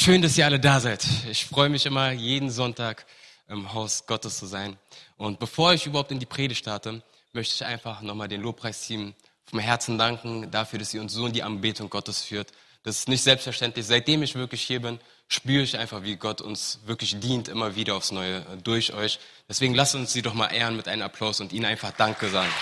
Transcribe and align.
Schön, 0.00 0.22
dass 0.22 0.38
ihr 0.38 0.46
alle 0.46 0.60
da 0.60 0.78
seid. 0.78 1.04
Ich 1.28 1.44
freue 1.44 1.68
mich 1.68 1.84
immer, 1.84 2.12
jeden 2.12 2.50
Sonntag 2.50 3.04
im 3.48 3.72
Haus 3.74 4.06
Gottes 4.06 4.38
zu 4.38 4.46
sein. 4.46 4.76
Und 5.16 5.40
bevor 5.40 5.72
ich 5.74 5.86
überhaupt 5.86 6.12
in 6.12 6.20
die 6.20 6.24
Predigt 6.24 6.60
starte, 6.60 7.02
möchte 7.32 7.52
ich 7.56 7.64
einfach 7.64 8.00
nochmal 8.00 8.28
den 8.28 8.40
Lobpreisteam 8.40 9.12
vom 9.44 9.58
Herzen 9.58 9.98
danken 9.98 10.52
dafür, 10.52 10.78
dass 10.78 10.94
ihr 10.94 11.00
uns 11.00 11.12
so 11.12 11.26
in 11.26 11.32
die 11.32 11.42
Anbetung 11.42 11.90
Gottes 11.90 12.22
führt. 12.22 12.52
Das 12.84 12.96
ist 12.96 13.08
nicht 13.08 13.24
selbstverständlich. 13.24 13.86
Seitdem 13.86 14.22
ich 14.22 14.36
wirklich 14.36 14.62
hier 14.62 14.80
bin, 14.80 15.00
spüre 15.26 15.64
ich 15.64 15.76
einfach, 15.76 16.04
wie 16.04 16.14
Gott 16.14 16.42
uns 16.42 16.78
wirklich 16.86 17.18
dient, 17.18 17.48
immer 17.48 17.74
wieder 17.74 17.96
aufs 17.96 18.12
Neue 18.12 18.46
durch 18.62 18.94
euch. 18.94 19.18
Deswegen 19.48 19.74
lasst 19.74 19.96
uns 19.96 20.12
sie 20.12 20.22
doch 20.22 20.32
mal 20.32 20.46
ehren 20.46 20.76
mit 20.76 20.86
einem 20.86 21.02
Applaus 21.02 21.40
und 21.40 21.52
ihnen 21.52 21.64
einfach 21.64 21.90
Danke 21.90 22.28
sagen. 22.28 22.52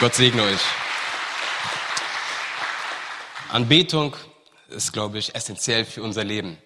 Gott 0.00 0.16
segne 0.16 0.42
euch. 0.42 0.60
Anbetung 3.50 4.16
ist, 4.76 4.92
glaube 4.92 5.18
ich, 5.18 5.34
essentiell 5.34 5.84
für 5.84 6.02
unser 6.02 6.22
Leben. 6.22 6.58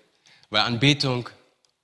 Weil 0.50 0.62
Anbetung, 0.62 1.28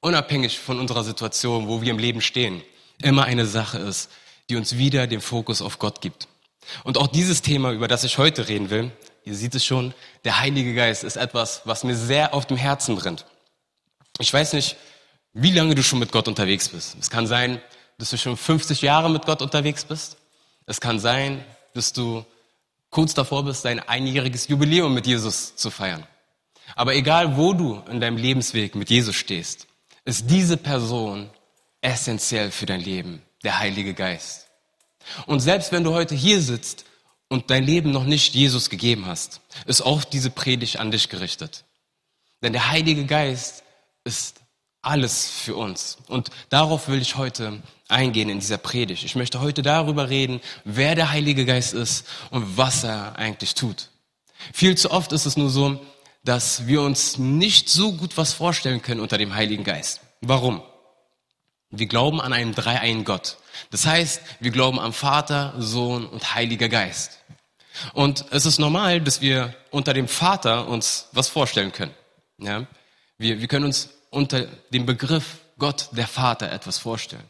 unabhängig 0.00 0.58
von 0.58 0.78
unserer 0.78 1.04
Situation, 1.04 1.68
wo 1.68 1.80
wir 1.80 1.90
im 1.90 1.98
Leben 1.98 2.20
stehen, 2.20 2.62
immer 3.00 3.24
eine 3.24 3.46
Sache 3.46 3.78
ist, 3.78 4.10
die 4.50 4.56
uns 4.56 4.76
wieder 4.76 5.06
den 5.06 5.20
Fokus 5.20 5.62
auf 5.62 5.78
Gott 5.78 6.00
gibt. 6.00 6.28
Und 6.84 6.98
auch 6.98 7.06
dieses 7.06 7.42
Thema, 7.42 7.72
über 7.72 7.88
das 7.88 8.04
ich 8.04 8.18
heute 8.18 8.48
reden 8.48 8.70
will, 8.70 8.90
ihr 9.24 9.34
seht 9.34 9.54
es 9.54 9.64
schon, 9.64 9.94
der 10.24 10.40
Heilige 10.40 10.74
Geist 10.74 11.04
ist 11.04 11.16
etwas, 11.16 11.62
was 11.64 11.84
mir 11.84 11.96
sehr 11.96 12.34
auf 12.34 12.46
dem 12.46 12.56
Herzen 12.56 12.96
brennt. 12.96 13.24
Ich 14.18 14.32
weiß 14.32 14.52
nicht, 14.52 14.76
wie 15.32 15.52
lange 15.52 15.74
du 15.74 15.82
schon 15.82 15.98
mit 15.98 16.12
Gott 16.12 16.28
unterwegs 16.28 16.68
bist. 16.68 16.96
Es 17.00 17.10
kann 17.10 17.26
sein, 17.26 17.60
dass 17.98 18.10
du 18.10 18.18
schon 18.18 18.36
50 18.36 18.82
Jahre 18.82 19.10
mit 19.10 19.26
Gott 19.26 19.42
unterwegs 19.42 19.84
bist. 19.84 20.16
Es 20.66 20.80
kann 20.80 20.98
sein, 20.98 21.45
dass 21.74 21.92
du 21.92 22.24
kurz 22.90 23.14
davor 23.14 23.45
bist, 23.45 23.64
dein 23.64 23.80
einjähriges 23.80 24.48
Jubiläum 24.48 24.95
mit 24.95 25.06
Jesus 25.06 25.54
zu 25.56 25.70
feiern. 25.70 26.06
Aber 26.74 26.94
egal, 26.94 27.36
wo 27.36 27.52
du 27.52 27.82
in 27.90 28.00
deinem 28.00 28.16
Lebensweg 28.16 28.74
mit 28.74 28.90
Jesus 28.90 29.16
stehst, 29.16 29.66
ist 30.04 30.30
diese 30.30 30.56
Person 30.56 31.30
essentiell 31.80 32.50
für 32.50 32.66
dein 32.66 32.80
Leben, 32.80 33.23
der 33.45 33.58
Heilige 33.58 33.95
Geist. 33.95 34.48
Und 35.26 35.40
selbst 35.40 35.73
wenn 35.73 35.84
du 35.84 35.95
heute 35.95 36.14
hier 36.14 36.40
sitzt 36.40 36.84
und 37.28 37.50
dein 37.50 37.64
Leben 37.64 37.90
noch 37.90 38.04
nicht 38.04 38.34
Jesus 38.34 38.70
gegeben 38.70 39.06
hast, 39.06 39.40
ist 39.66 39.82
auch 39.82 40.04
diese 40.04 40.30
Predigt 40.30 40.78
an 40.78 40.90
dich 40.90 41.08
gerichtet. 41.08 41.64
Denn 42.42 42.52
der 42.52 42.70
Heilige 42.70 43.04
Geist 43.04 43.62
ist 44.04 44.40
alles 44.82 45.28
für 45.28 45.56
uns. 45.56 45.98
Und 46.06 46.30
darauf 46.48 46.88
will 46.88 47.01
ich 47.02 47.16
heute 47.16 47.60
eingehen 47.88 48.28
in 48.28 48.38
dieser 48.38 48.58
Predigt. 48.58 49.04
Ich 49.04 49.16
möchte 49.16 49.40
heute 49.40 49.62
darüber 49.62 50.08
reden, 50.08 50.40
wer 50.64 50.95
der 50.95 51.10
Heilige 51.10 51.45
Geist 51.45 51.74
ist 51.74 52.06
und 52.30 52.56
was 52.56 52.84
er 52.84 53.16
eigentlich 53.16 53.54
tut. 53.54 53.90
Viel 54.52 54.76
zu 54.76 54.90
oft 54.90 55.12
ist 55.12 55.26
es 55.26 55.36
nur 55.36 55.51
so, 55.51 55.80
dass 56.27 56.66
wir 56.66 56.82
uns 56.82 57.19
nicht 57.19 57.69
so 57.69 57.93
gut 57.93 58.16
was 58.16 58.32
vorstellen 58.32 58.82
können 58.82 59.01
unter 59.01 59.16
dem 59.16 59.35
Heiligen 59.35 59.65
Geist. 59.65 60.01
Warum? 60.21 60.60
Wir 61.71 61.87
glauben 61.87 62.21
an 62.21 62.32
einen 62.32 62.55
dreieinen 62.55 63.05
Gott. 63.05 63.38
Das 63.71 63.87
heißt, 63.87 64.21
wir 64.41 64.50
glauben 64.50 64.81
am 64.81 64.93
Vater, 64.93 65.54
Sohn 65.59 66.04
und 66.06 66.34
Heiliger 66.34 66.69
Geist. 66.69 67.21
Und 67.93 68.25
es 68.31 68.44
ist 68.44 68.59
normal, 68.59 69.00
dass 69.00 69.21
wir 69.21 69.54
unter 69.71 69.94
dem 69.94 70.09
Vater 70.09 70.66
uns 70.69 71.09
was 71.12 71.28
vorstellen 71.28 71.72
können. 71.72 71.94
Ja? 72.38 72.66
Wir, 73.19 73.41
wir 73.41 73.49
können 73.49 73.66
uns 73.66 73.91
unter 74.10 74.47
dem 74.72 74.84
Begriff 74.84 75.38
Gott, 75.59 75.91
der 75.93 76.09
Vater, 76.09 76.50
etwas 76.50 76.78
vorstellen. 76.78 77.25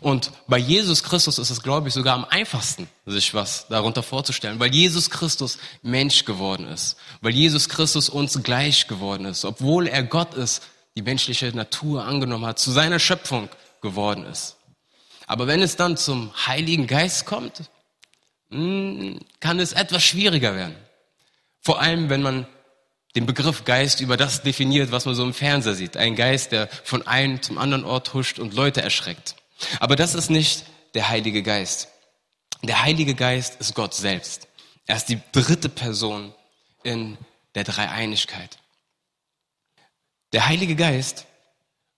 Und 0.00 0.32
bei 0.46 0.58
Jesus 0.58 1.02
Christus 1.02 1.38
ist 1.38 1.50
es, 1.50 1.62
glaube 1.62 1.88
ich, 1.88 1.94
sogar 1.94 2.14
am 2.14 2.24
einfachsten, 2.24 2.88
sich 3.06 3.34
was 3.34 3.66
darunter 3.68 4.02
vorzustellen, 4.02 4.60
weil 4.60 4.74
Jesus 4.74 5.10
Christus 5.10 5.58
Mensch 5.82 6.24
geworden 6.24 6.66
ist, 6.68 6.96
weil 7.20 7.32
Jesus 7.32 7.68
Christus 7.68 8.08
uns 8.08 8.42
gleich 8.42 8.86
geworden 8.88 9.26
ist, 9.26 9.44
obwohl 9.44 9.86
er 9.86 10.02
Gott 10.02 10.34
ist, 10.34 10.62
die 10.96 11.02
menschliche 11.02 11.48
Natur 11.56 12.04
angenommen 12.04 12.46
hat, 12.46 12.58
zu 12.58 12.70
seiner 12.70 12.98
Schöpfung 12.98 13.48
geworden 13.80 14.24
ist. 14.26 14.56
Aber 15.26 15.46
wenn 15.46 15.62
es 15.62 15.76
dann 15.76 15.96
zum 15.96 16.30
Heiligen 16.46 16.86
Geist 16.86 17.26
kommt, 17.26 17.62
hm, 18.50 19.18
kann 19.40 19.60
es 19.60 19.72
etwas 19.72 20.04
schwieriger 20.04 20.54
werden. 20.54 20.76
Vor 21.60 21.80
allem, 21.80 22.10
wenn 22.10 22.22
man 22.22 22.46
den 23.14 23.26
Begriff 23.26 23.64
Geist 23.64 24.00
über 24.00 24.16
das 24.16 24.42
definiert, 24.42 24.90
was 24.90 25.04
man 25.04 25.14
so 25.14 25.22
im 25.22 25.34
Fernseher 25.34 25.74
sieht. 25.74 25.96
Ein 25.96 26.16
Geist, 26.16 26.52
der 26.52 26.68
von 26.84 27.06
einem 27.06 27.42
zum 27.42 27.58
anderen 27.58 27.84
Ort 27.84 28.14
huscht 28.14 28.38
und 28.38 28.54
Leute 28.54 28.82
erschreckt. 28.82 29.36
Aber 29.80 29.96
das 29.96 30.14
ist 30.14 30.30
nicht 30.30 30.64
der 30.94 31.08
Heilige 31.08 31.42
Geist. 31.42 31.88
Der 32.62 32.82
Heilige 32.82 33.14
Geist 33.14 33.60
ist 33.60 33.74
Gott 33.74 33.94
selbst. 33.94 34.48
Er 34.86 34.96
ist 34.96 35.06
die 35.06 35.20
dritte 35.32 35.68
Person 35.68 36.34
in 36.82 37.16
der 37.54 37.64
Dreieinigkeit. 37.64 38.58
Der 40.32 40.46
Heilige 40.46 40.76
Geist 40.76 41.26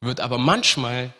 wird 0.00 0.20
aber 0.20 0.38
manchmal 0.38 1.12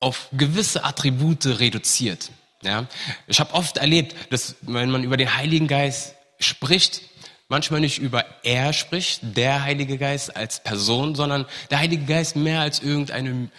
auf 0.00 0.28
gewisse 0.32 0.84
Attribute 0.84 1.46
reduziert. 1.46 2.30
Ja? 2.62 2.86
Ich 3.26 3.40
habe 3.40 3.54
oft 3.54 3.76
erlebt, 3.76 4.32
dass 4.32 4.56
wenn 4.62 4.90
man 4.90 5.04
über 5.04 5.16
den 5.16 5.36
Heiligen 5.36 5.68
Geist 5.68 6.14
spricht, 6.38 7.02
manchmal 7.48 7.80
nicht 7.80 7.98
über 7.98 8.24
er 8.42 8.72
spricht, 8.72 9.36
der 9.36 9.62
Heilige 9.62 9.98
Geist 9.98 10.36
als 10.36 10.62
Person, 10.62 11.14
sondern 11.14 11.46
der 11.70 11.78
Heilige 11.78 12.04
Geist 12.04 12.36
mehr 12.36 12.60
als 12.60 12.80
irgendeine 12.80 13.50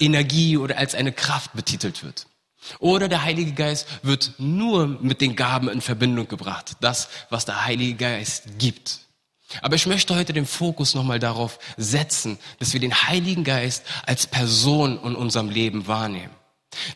Energie 0.00 0.56
oder 0.56 0.78
als 0.78 0.94
eine 0.94 1.12
Kraft 1.12 1.52
betitelt 1.54 2.02
wird. 2.02 2.26
Oder 2.78 3.08
der 3.08 3.22
Heilige 3.22 3.52
Geist 3.52 3.86
wird 4.02 4.32
nur 4.38 4.86
mit 4.86 5.20
den 5.20 5.36
Gaben 5.36 5.68
in 5.68 5.82
Verbindung 5.82 6.28
gebracht, 6.28 6.76
das, 6.80 7.08
was 7.28 7.44
der 7.44 7.66
Heilige 7.66 7.94
Geist 7.94 8.58
gibt. 8.58 9.00
Aber 9.60 9.76
ich 9.76 9.86
möchte 9.86 10.14
heute 10.16 10.32
den 10.32 10.46
Fokus 10.46 10.94
nochmal 10.94 11.18
darauf 11.18 11.58
setzen, 11.76 12.38
dass 12.58 12.72
wir 12.72 12.80
den 12.80 12.94
Heiligen 12.94 13.44
Geist 13.44 13.84
als 14.06 14.26
Person 14.26 14.98
in 15.04 15.14
unserem 15.14 15.50
Leben 15.50 15.86
wahrnehmen. 15.86 16.34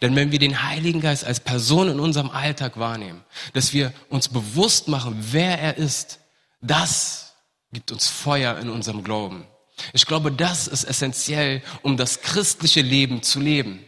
Denn 0.01 0.17
wenn 0.17 0.33
wir 0.33 0.39
den 0.39 0.63
Heiligen 0.63 1.01
Geist 1.01 1.25
als 1.25 1.39
Person 1.39 1.89
in 1.89 2.01
unserem 2.01 2.31
Alltag 2.31 2.79
wahrnehmen, 2.79 3.23
dass 3.53 3.73
wir 3.73 3.93
uns 4.09 4.29
bewusst 4.29 4.89
machen, 4.89 5.17
wer 5.19 5.61
er 5.61 5.77
ist, 5.77 6.19
das 6.61 7.35
gibt 7.73 7.93
uns 7.93 8.09
Feuer 8.09 8.59
in 8.59 8.71
unserem 8.71 9.05
Glauben. 9.05 9.47
Ich 9.93 10.07
glaube, 10.07 10.33
das 10.33 10.67
ist 10.67 10.85
essentiell, 10.85 11.63
um 11.83 11.97
das 11.97 12.21
christliche 12.23 12.81
Leben 12.81 13.23
zu 13.23 13.41
leben. 13.41 13.85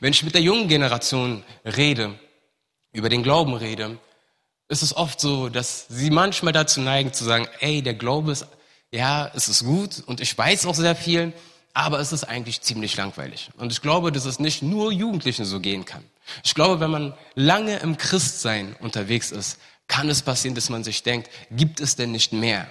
Wenn 0.00 0.12
ich 0.12 0.22
mit 0.22 0.34
der 0.34 0.42
jungen 0.42 0.68
Generation 0.68 1.42
rede, 1.64 2.18
über 2.92 3.08
den 3.08 3.22
Glauben 3.22 3.54
rede, 3.54 3.98
ist 4.68 4.82
es 4.82 4.96
oft 4.96 5.20
so, 5.20 5.48
dass 5.48 5.86
sie 5.88 6.10
manchmal 6.10 6.52
dazu 6.52 6.80
neigen 6.80 7.12
zu 7.12 7.24
sagen, 7.24 7.48
ey, 7.60 7.82
der 7.82 7.94
Glaube 7.94 8.32
ist, 8.32 8.46
ja, 8.92 9.30
es 9.34 9.48
ist 9.48 9.64
gut 9.64 10.02
und 10.06 10.20
ich 10.20 10.36
weiß 10.36 10.66
auch 10.66 10.74
sehr 10.74 10.94
viel, 10.94 11.32
aber 11.74 11.98
es 11.98 12.12
ist 12.12 12.24
eigentlich 12.24 12.62
ziemlich 12.62 12.96
langweilig. 12.96 13.50
Und 13.56 13.72
ich 13.72 13.82
glaube, 13.82 14.12
dass 14.12 14.24
es 14.24 14.38
nicht 14.38 14.62
nur 14.62 14.92
Jugendlichen 14.92 15.44
so 15.44 15.58
gehen 15.58 15.84
kann. 15.84 16.04
Ich 16.44 16.54
glaube, 16.54 16.78
wenn 16.80 16.90
man 16.90 17.14
lange 17.34 17.78
im 17.78 17.98
Christsein 17.98 18.76
unterwegs 18.80 19.32
ist, 19.32 19.58
kann 19.88 20.08
es 20.08 20.22
passieren, 20.22 20.54
dass 20.54 20.70
man 20.70 20.84
sich 20.84 21.02
denkt, 21.02 21.30
gibt 21.50 21.80
es 21.80 21.96
denn 21.96 22.12
nicht 22.12 22.32
mehr? 22.32 22.66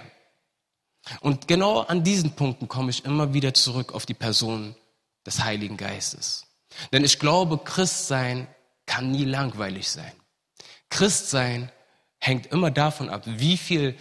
Und 1.20 1.48
genau 1.48 1.80
an 1.80 2.02
diesen 2.02 2.32
Punkten 2.32 2.68
komme 2.68 2.90
ich 2.90 3.04
immer 3.04 3.34
wieder 3.34 3.54
zurück 3.54 3.92
auf 3.92 4.06
die 4.06 4.14
Person 4.14 4.74
des 5.26 5.44
Heiligen 5.44 5.76
Geistes. 5.76 6.46
Denn 6.92 7.04
ich 7.04 7.18
glaube, 7.18 7.58
Christsein 7.58 8.46
kann 8.86 9.10
nie 9.10 9.24
langweilig 9.24 9.88
sein. 9.88 10.12
Christsein 10.90 11.70
hängt 12.20 12.46
immer 12.46 12.70
davon 12.70 13.08
ab, 13.08 13.22
wie 13.26 13.56
viel 13.56 13.96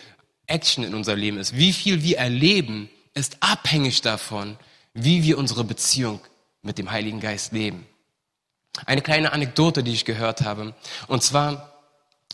Action 0.48 0.84
in 0.84 0.94
unserem 0.94 1.20
Leben 1.20 1.38
ist, 1.38 1.56
wie 1.56 1.74
viel 1.74 2.04
wir 2.04 2.18
erleben, 2.18 2.90
ist 3.14 3.38
abhängig 3.42 4.02
davon, 4.02 4.58
wie 4.94 5.24
wir 5.24 5.38
unsere 5.38 5.64
Beziehung 5.64 6.20
mit 6.62 6.78
dem 6.78 6.92
Heiligen 6.92 7.20
Geist 7.20 7.52
leben. 7.52 7.86
Eine 8.86 9.02
kleine 9.02 9.34
Anekdote, 9.34 9.84
die 9.84 9.94
ich 9.94 10.06
gehört 10.06 10.42
habe. 10.42 10.74
Und 11.08 11.24
zwar 11.24 11.73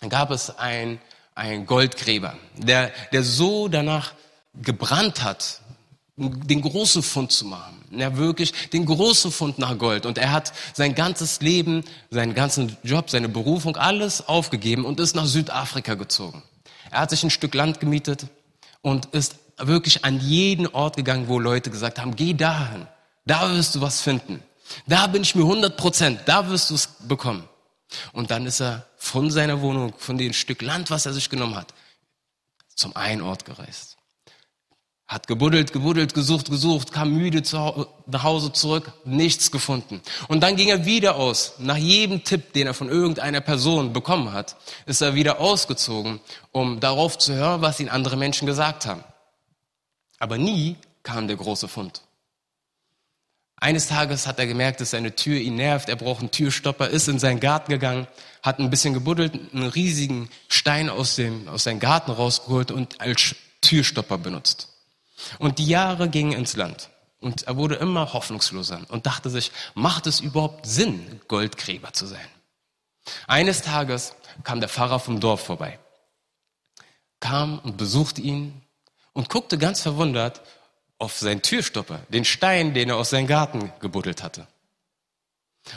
gab 0.07 0.31
es 0.31 0.57
ein, 0.57 0.99
ein 1.35 1.65
Goldgräber, 1.65 2.35
der, 2.55 2.91
der 3.11 3.23
so 3.23 3.67
danach 3.67 4.13
gebrannt 4.61 5.23
hat, 5.23 5.61
den 6.15 6.61
großen 6.61 7.01
Fund 7.01 7.31
zu 7.31 7.45
machen. 7.45 7.83
Ja, 7.91 8.15
wirklich 8.17 8.69
den 8.69 8.85
großen 8.85 9.31
Fund 9.31 9.57
nach 9.57 9.77
Gold. 9.77 10.05
Und 10.05 10.17
er 10.17 10.31
hat 10.31 10.53
sein 10.73 10.93
ganzes 10.93 11.41
Leben, 11.41 11.83
seinen 12.11 12.33
ganzen 12.33 12.77
Job, 12.83 13.09
seine 13.09 13.29
Berufung, 13.29 13.77
alles 13.77 14.27
aufgegeben 14.27 14.85
und 14.85 14.99
ist 14.99 15.15
nach 15.15 15.25
Südafrika 15.25 15.95
gezogen. 15.95 16.43
Er 16.91 17.01
hat 17.01 17.09
sich 17.09 17.23
ein 17.23 17.29
Stück 17.29 17.55
Land 17.55 17.79
gemietet 17.79 18.27
und 18.81 19.07
ist 19.07 19.35
wirklich 19.57 20.05
an 20.05 20.19
jeden 20.19 20.67
Ort 20.67 20.97
gegangen, 20.97 21.27
wo 21.27 21.39
Leute 21.39 21.69
gesagt 21.69 21.99
haben, 21.99 22.15
geh 22.15 22.33
dahin, 22.33 22.87
da 23.25 23.51
wirst 23.51 23.75
du 23.75 23.81
was 23.81 24.01
finden. 24.01 24.41
Da 24.87 25.07
bin 25.07 25.23
ich 25.23 25.35
mir 25.35 25.43
100 25.43 25.75
Prozent, 25.77 26.21
da 26.25 26.47
wirst 26.49 26.69
du 26.69 26.75
es 26.75 26.87
bekommen. 27.07 27.48
Und 28.13 28.31
dann 28.31 28.45
ist 28.45 28.61
er 28.61 28.85
von 28.97 29.31
seiner 29.31 29.61
Wohnung, 29.61 29.93
von 29.97 30.17
dem 30.17 30.33
Stück 30.33 30.61
Land, 30.61 30.91
was 30.91 31.05
er 31.05 31.13
sich 31.13 31.29
genommen 31.29 31.55
hat, 31.55 31.73
zum 32.75 32.95
einen 32.95 33.21
Ort 33.21 33.45
gereist. 33.45 33.97
Hat 35.07 35.25
gebuddelt, 35.25 35.73
gebuddelt, 35.73 36.13
gesucht, 36.13 36.51
gesucht, 36.51 36.91
kam 36.91 37.11
müde 37.11 37.41
nach 38.05 38.23
Hause 38.23 38.53
zurück, 38.53 38.93
nichts 39.05 39.49
gefunden. 39.49 40.01
Und 40.27 40.41
dann 40.41 40.55
ging 40.55 40.69
er 40.69 40.85
wieder 40.85 41.15
aus. 41.15 41.53
Nach 41.57 41.77
jedem 41.77 42.23
Tipp, 42.23 42.53
den 42.53 42.67
er 42.67 42.75
von 42.75 42.89
irgendeiner 42.89 43.41
Person 43.41 43.91
bekommen 43.91 44.33
hat, 44.33 44.55
ist 44.85 45.01
er 45.01 45.15
wieder 45.15 45.39
ausgezogen, 45.39 46.19
um 46.51 46.79
darauf 46.79 47.17
zu 47.17 47.33
hören, 47.33 47.63
was 47.63 47.79
ihn 47.79 47.89
andere 47.89 48.17
Menschen 48.17 48.45
gesagt 48.45 48.85
haben. 48.85 49.03
Aber 50.19 50.37
nie 50.37 50.75
kam 51.01 51.27
der 51.27 51.37
große 51.37 51.67
Fund. 51.67 52.03
Eines 53.61 53.87
Tages 53.87 54.25
hat 54.25 54.39
er 54.39 54.47
gemerkt, 54.47 54.79
dass 54.79 54.91
seine 54.91 55.15
Tür 55.15 55.37
ihn 55.37 55.55
nervt, 55.55 55.89
er 55.89 55.97
braucht 55.97 56.21
einen 56.21 56.31
Türstopper, 56.31 56.89
ist 56.89 57.09
in 57.09 57.19
seinen 57.19 57.39
Garten 57.41 57.71
gegangen, 57.71 58.07
hat 58.41 58.59
ein 58.59 58.69
bisschen 58.69 58.93
gebuddelt, 58.93 59.33
einen 59.53 59.67
riesigen 59.67 60.29
Stein 60.47 60.89
aus, 60.89 61.15
dem, 61.15 61.47
aus 61.49 61.65
seinem 61.65 61.79
Garten 61.79 62.11
rausgeholt 62.11 62.71
und 62.71 63.01
als 63.01 63.35
Türstopper 63.61 64.17
benutzt. 64.17 64.69
Und 65.39 65.59
die 65.59 65.67
Jahre 65.67 66.09
gingen 66.09 66.31
ins 66.31 66.55
Land. 66.55 66.89
Und 67.19 67.43
er 67.43 67.57
wurde 67.57 67.75
immer 67.75 68.13
hoffnungsloser 68.13 68.79
und 68.87 69.05
dachte 69.05 69.29
sich, 69.29 69.51
macht 69.73 70.07
es 70.07 70.21
überhaupt 70.21 70.65
Sinn, 70.65 71.19
Goldgräber 71.27 71.91
zu 71.91 72.05
sein? 72.05 72.27
Eines 73.27 73.61
Tages 73.61 74.15
kam 74.43 74.61
der 74.61 74.69
Pfarrer 74.69 75.01
vom 75.01 75.19
Dorf 75.19 75.43
vorbei, 75.43 75.79
kam 77.19 77.59
und 77.59 77.75
besuchte 77.75 78.21
ihn 78.21 78.61
und 79.11 79.27
guckte 79.27 79.57
ganz 79.57 79.81
verwundert 79.81 80.41
auf 80.99 81.17
seinen 81.17 81.41
Türstopper, 81.41 82.01
den 82.09 82.25
Stein, 82.25 82.73
den 82.73 82.89
er 82.89 82.97
aus 82.97 83.09
seinem 83.09 83.27
Garten 83.27 83.71
gebuddelt 83.79 84.21
hatte. 84.21 84.47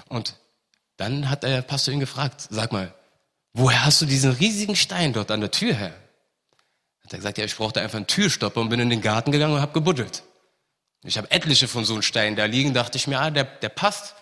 Und 0.08 0.36
dann 0.96 1.30
hat 1.30 1.44
der 1.44 1.62
Pastor 1.62 1.94
ihn 1.94 2.00
gefragt, 2.00 2.46
sag 2.50 2.72
mal, 2.72 2.92
woher 3.52 3.84
hast 3.84 4.02
du 4.02 4.06
diesen 4.06 4.32
riesigen 4.32 4.76
Stein 4.76 5.12
dort 5.12 5.30
an 5.30 5.40
der 5.40 5.50
Tür 5.50 5.74
her? 5.74 5.94
Hat 7.04 7.12
er 7.12 7.18
gesagt, 7.18 7.38
ja, 7.38 7.44
ich 7.44 7.56
brauchte 7.56 7.80
einfach 7.80 7.96
einen 7.96 8.06
Türstopper 8.06 8.60
und 8.60 8.68
bin 8.68 8.80
in 8.80 8.90
den 8.90 9.00
Garten 9.00 9.32
gegangen 9.32 9.54
und 9.54 9.60
habe 9.60 9.72
gebuddelt. 9.72 10.22
Ich 11.04 11.18
habe 11.18 11.30
etliche 11.30 11.66
von 11.66 11.84
so 11.84 11.94
einem 11.94 12.02
Stein 12.02 12.36
da 12.36 12.44
liegen, 12.44 12.74
dachte 12.74 12.96
ich 12.96 13.06
mir, 13.06 13.18
ah, 13.20 13.30
der, 13.30 13.44
der 13.44 13.68
passt, 13.68 14.14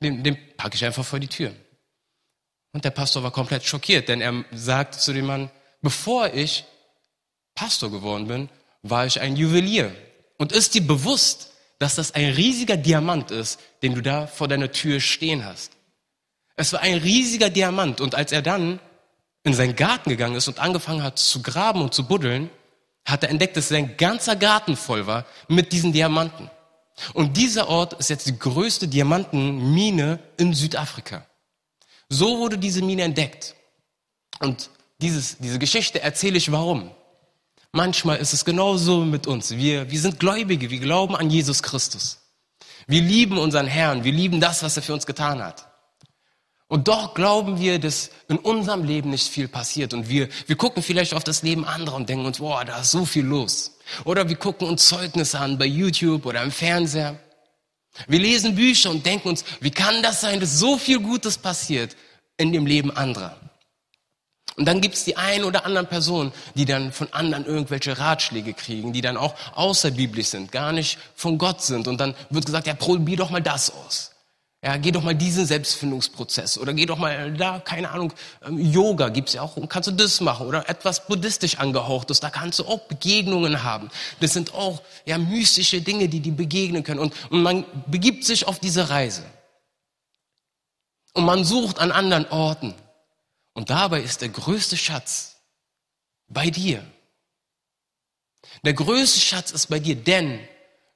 den, 0.00 0.22
den 0.24 0.56
packe 0.56 0.76
ich 0.76 0.84
einfach 0.84 1.04
vor 1.04 1.20
die 1.20 1.28
Tür. 1.28 1.52
Und 2.72 2.84
der 2.84 2.90
Pastor 2.90 3.22
war 3.22 3.30
komplett 3.30 3.64
schockiert, 3.64 4.08
denn 4.08 4.20
er 4.20 4.44
sagte 4.52 4.98
zu 4.98 5.12
dem 5.12 5.26
Mann, 5.26 5.50
bevor 5.80 6.32
ich 6.34 6.64
Pastor 7.54 7.90
geworden 7.90 8.28
bin, 8.28 8.48
war 8.82 9.06
ich 9.06 9.20
ein 9.20 9.36
Juwelier. 9.36 9.94
Und 10.38 10.52
ist 10.52 10.74
dir 10.74 10.86
bewusst, 10.86 11.50
dass 11.78 11.96
das 11.96 12.14
ein 12.14 12.30
riesiger 12.32 12.76
Diamant 12.76 13.30
ist, 13.30 13.60
den 13.82 13.94
du 13.94 14.00
da 14.00 14.26
vor 14.26 14.48
deiner 14.48 14.72
Tür 14.72 15.00
stehen 15.00 15.44
hast? 15.44 15.72
Es 16.56 16.72
war 16.72 16.80
ein 16.80 16.98
riesiger 16.98 17.50
Diamant. 17.50 18.00
Und 18.00 18.14
als 18.14 18.32
er 18.32 18.42
dann 18.42 18.80
in 19.44 19.54
seinen 19.54 19.76
Garten 19.76 20.10
gegangen 20.10 20.36
ist 20.36 20.48
und 20.48 20.58
angefangen 20.58 21.02
hat 21.02 21.18
zu 21.18 21.42
graben 21.42 21.82
und 21.82 21.94
zu 21.94 22.06
buddeln, 22.06 22.50
hat 23.04 23.22
er 23.22 23.30
entdeckt, 23.30 23.56
dass 23.56 23.68
sein 23.68 23.96
ganzer 23.96 24.36
Garten 24.36 24.76
voll 24.76 25.06
war 25.06 25.26
mit 25.48 25.72
diesen 25.72 25.92
Diamanten. 25.92 26.50
Und 27.14 27.36
dieser 27.36 27.68
Ort 27.68 27.94
ist 27.94 28.10
jetzt 28.10 28.26
die 28.26 28.38
größte 28.38 28.88
Diamantenmine 28.88 30.18
in 30.36 30.52
Südafrika. 30.52 31.24
So 32.08 32.38
wurde 32.38 32.58
diese 32.58 32.82
Mine 32.82 33.02
entdeckt. 33.02 33.54
Und 34.40 34.70
dieses, 35.00 35.38
diese 35.38 35.58
Geschichte 35.58 36.02
erzähle 36.02 36.38
ich 36.38 36.50
warum. 36.50 36.90
Manchmal 37.72 38.16
ist 38.16 38.32
es 38.32 38.44
genauso 38.44 39.04
mit 39.04 39.26
uns. 39.26 39.50
Wir, 39.50 39.90
wir 39.90 40.00
sind 40.00 40.18
Gläubige, 40.18 40.70
wir 40.70 40.80
glauben 40.80 41.14
an 41.14 41.30
Jesus 41.30 41.62
Christus. 41.62 42.18
Wir 42.86 43.02
lieben 43.02 43.36
unseren 43.38 43.66
Herrn, 43.66 44.04
wir 44.04 44.12
lieben 44.12 44.40
das, 44.40 44.62
was 44.62 44.76
er 44.76 44.82
für 44.82 44.94
uns 44.94 45.04
getan 45.04 45.42
hat. 45.42 45.66
Und 46.68 46.88
doch 46.88 47.14
glauben 47.14 47.58
wir, 47.58 47.78
dass 47.78 48.10
in 48.28 48.38
unserem 48.38 48.84
Leben 48.84 49.10
nicht 49.10 49.28
viel 49.28 49.48
passiert. 49.48 49.94
Und 49.94 50.08
wir, 50.08 50.28
wir 50.46 50.56
gucken 50.56 50.82
vielleicht 50.82 51.14
auf 51.14 51.24
das 51.24 51.42
Leben 51.42 51.64
anderer 51.64 51.96
und 51.96 52.08
denken 52.08 52.26
uns, 52.26 52.38
boah, 52.38 52.64
da 52.64 52.80
ist 52.80 52.90
so 52.90 53.06
viel 53.06 53.24
los. 53.24 53.78
Oder 54.04 54.28
wir 54.28 54.36
gucken 54.36 54.68
uns 54.68 54.86
Zeugnisse 54.86 55.38
an 55.38 55.56
bei 55.56 55.64
YouTube 55.64 56.26
oder 56.26 56.42
im 56.42 56.50
Fernseher. 56.50 57.18
Wir 58.06 58.18
lesen 58.18 58.54
Bücher 58.54 58.90
und 58.90 59.04
denken 59.04 59.28
uns, 59.28 59.44
wie 59.60 59.70
kann 59.70 60.02
das 60.02 60.20
sein, 60.20 60.40
dass 60.40 60.58
so 60.58 60.76
viel 60.76 61.00
Gutes 61.00 61.38
passiert 61.38 61.96
in 62.36 62.52
dem 62.52 62.66
Leben 62.66 62.90
anderer? 62.90 63.47
Und 64.58 64.64
dann 64.64 64.80
gibt 64.80 64.96
es 64.96 65.04
die 65.04 65.16
ein 65.16 65.44
oder 65.44 65.64
anderen 65.64 65.86
Personen, 65.86 66.32
die 66.56 66.64
dann 66.64 66.90
von 66.90 67.12
anderen 67.12 67.46
irgendwelche 67.46 67.96
Ratschläge 67.96 68.54
kriegen, 68.54 68.92
die 68.92 69.00
dann 69.00 69.16
auch 69.16 69.34
außerbiblisch 69.54 70.26
sind, 70.26 70.50
gar 70.50 70.72
nicht 70.72 70.98
von 71.14 71.38
Gott 71.38 71.62
sind. 71.62 71.86
Und 71.86 71.98
dann 72.00 72.14
wird 72.28 72.44
gesagt, 72.44 72.66
ja, 72.66 72.74
probier 72.74 73.16
doch 73.16 73.30
mal 73.30 73.40
das 73.40 73.70
aus. 73.70 74.10
Ja, 74.60 74.76
geh 74.76 74.90
doch 74.90 75.04
mal 75.04 75.14
diesen 75.14 75.46
Selbstfindungsprozess 75.46 76.58
oder 76.58 76.74
geh 76.74 76.84
doch 76.84 76.98
mal 76.98 77.32
da, 77.34 77.60
keine 77.60 77.90
Ahnung, 77.90 78.12
ähm, 78.44 78.58
Yoga 78.58 79.08
gibt's 79.08 79.34
ja 79.34 79.42
auch, 79.42 79.56
kannst 79.68 79.86
du 79.86 79.92
das 79.92 80.20
machen 80.20 80.48
oder 80.48 80.68
etwas 80.68 81.06
buddhistisch 81.06 81.58
angehauchtes, 81.58 82.18
da 82.18 82.28
kannst 82.28 82.58
du 82.58 82.64
auch 82.64 82.80
Begegnungen 82.88 83.62
haben. 83.62 83.88
Das 84.18 84.32
sind 84.32 84.54
auch 84.54 84.82
ja 85.06 85.16
mystische 85.16 85.80
Dinge, 85.80 86.08
die 86.08 86.18
die 86.18 86.32
begegnen 86.32 86.82
können 86.82 86.98
und, 86.98 87.14
und 87.30 87.42
man 87.44 87.64
begibt 87.86 88.24
sich 88.24 88.48
auf 88.48 88.58
diese 88.58 88.90
Reise. 88.90 89.22
Und 91.14 91.24
man 91.24 91.44
sucht 91.44 91.78
an 91.78 91.92
anderen 91.92 92.26
Orten. 92.26 92.74
Und 93.58 93.70
dabei 93.70 94.02
ist 94.02 94.20
der 94.20 94.28
größte 94.28 94.76
Schatz 94.76 95.34
bei 96.28 96.48
dir. 96.48 96.80
Der 98.62 98.72
größte 98.72 99.18
Schatz 99.18 99.50
ist 99.50 99.66
bei 99.66 99.80
dir, 99.80 99.96
denn 99.96 100.38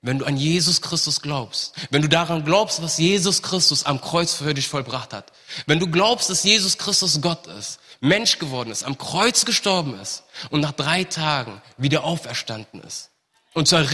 wenn 0.01 0.21
du 0.21 0.25
an 0.27 0.37
Jesus 0.37 0.81
Christus 0.81 1.23
glaubst, 1.23 1.75
wenn 1.91 2.03
du 2.03 2.09
daran 2.09 2.45
glaubst, 2.45 2.81
was 2.81 2.99
Jesus 2.99 3.43
Christus 3.43 3.85
am 3.85 4.01
Kreuz 4.01 4.35
für 4.35 4.55
dich 4.55 4.69
vollbracht 4.69 5.13
hat, 5.13 5.33
wenn 5.67 5.81
du 5.81 5.89
glaubst, 5.89 6.31
dass 6.31 6.45
Jesus 6.45 6.79
Christus 6.79 7.21
Gott 7.21 7.49
ist, 7.49 7.81
Mensch 7.99 8.39
geworden 8.39 8.71
ist, 8.71 8.85
am 8.85 8.97
Kreuz 8.97 9.45
gestorben 9.45 9.99
ist 9.99 10.23
und 10.51 10.61
nach 10.61 10.71
drei 10.71 11.03
Tagen 11.03 11.61
wieder 11.79 12.05
auferstanden 12.05 12.81
ist 12.83 13.11
und 13.55 13.67
zur, 13.67 13.85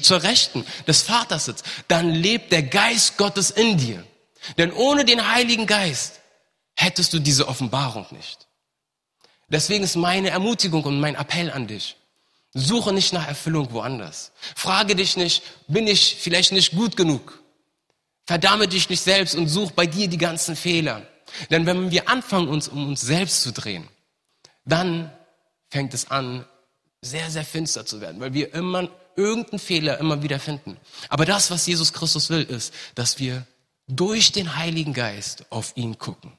zur 0.00 0.22
Rechten 0.22 0.64
des 0.86 1.02
Vaters 1.02 1.44
sitzt, 1.44 1.66
dann 1.88 2.08
lebt 2.08 2.52
der 2.52 2.62
Geist 2.62 3.18
Gottes 3.18 3.50
in 3.50 3.76
dir. 3.76 4.02
Denn 4.56 4.72
ohne 4.72 5.04
den 5.04 5.30
Heiligen 5.30 5.66
Geist 5.66 6.22
hättest 6.74 7.12
du 7.12 7.18
diese 7.18 7.48
Offenbarung 7.48 8.06
nicht. 8.10 8.46
Deswegen 9.48 9.84
ist 9.84 9.96
meine 9.96 10.30
Ermutigung 10.30 10.84
und 10.84 11.00
mein 11.00 11.14
Appell 11.14 11.50
an 11.50 11.66
dich. 11.66 11.96
Suche 12.54 12.92
nicht 12.92 13.12
nach 13.12 13.26
Erfüllung 13.26 13.72
woanders. 13.72 14.32
Frage 14.54 14.94
dich 14.94 15.16
nicht, 15.16 15.42
bin 15.66 15.86
ich 15.86 16.16
vielleicht 16.20 16.52
nicht 16.52 16.72
gut 16.72 16.96
genug? 16.96 17.42
Verdamme 18.26 18.68
dich 18.68 18.88
nicht 18.88 19.02
selbst 19.02 19.34
und 19.34 19.48
such 19.48 19.72
bei 19.72 19.86
dir 19.86 20.08
die 20.08 20.18
ganzen 20.18 20.56
Fehler. 20.56 21.06
Denn 21.50 21.66
wenn 21.66 21.90
wir 21.90 22.08
anfangen, 22.08 22.48
uns 22.48 22.68
um 22.68 22.88
uns 22.88 23.00
selbst 23.00 23.42
zu 23.42 23.52
drehen, 23.52 23.88
dann 24.64 25.12
fängt 25.68 25.92
es 25.94 26.10
an, 26.10 26.46
sehr, 27.02 27.30
sehr 27.30 27.44
finster 27.44 27.84
zu 27.84 28.00
werden, 28.00 28.20
weil 28.20 28.32
wir 28.32 28.54
immer 28.54 28.88
irgendeinen 29.16 29.58
Fehler 29.58 29.98
immer 29.98 30.22
wieder 30.22 30.40
finden. 30.40 30.76
Aber 31.08 31.26
das, 31.26 31.50
was 31.50 31.66
Jesus 31.66 31.92
Christus 31.92 32.30
will, 32.30 32.42
ist, 32.42 32.72
dass 32.94 33.18
wir 33.18 33.46
durch 33.86 34.32
den 34.32 34.56
Heiligen 34.56 34.94
Geist 34.94 35.44
auf 35.50 35.76
ihn 35.76 35.98
gucken. 35.98 36.32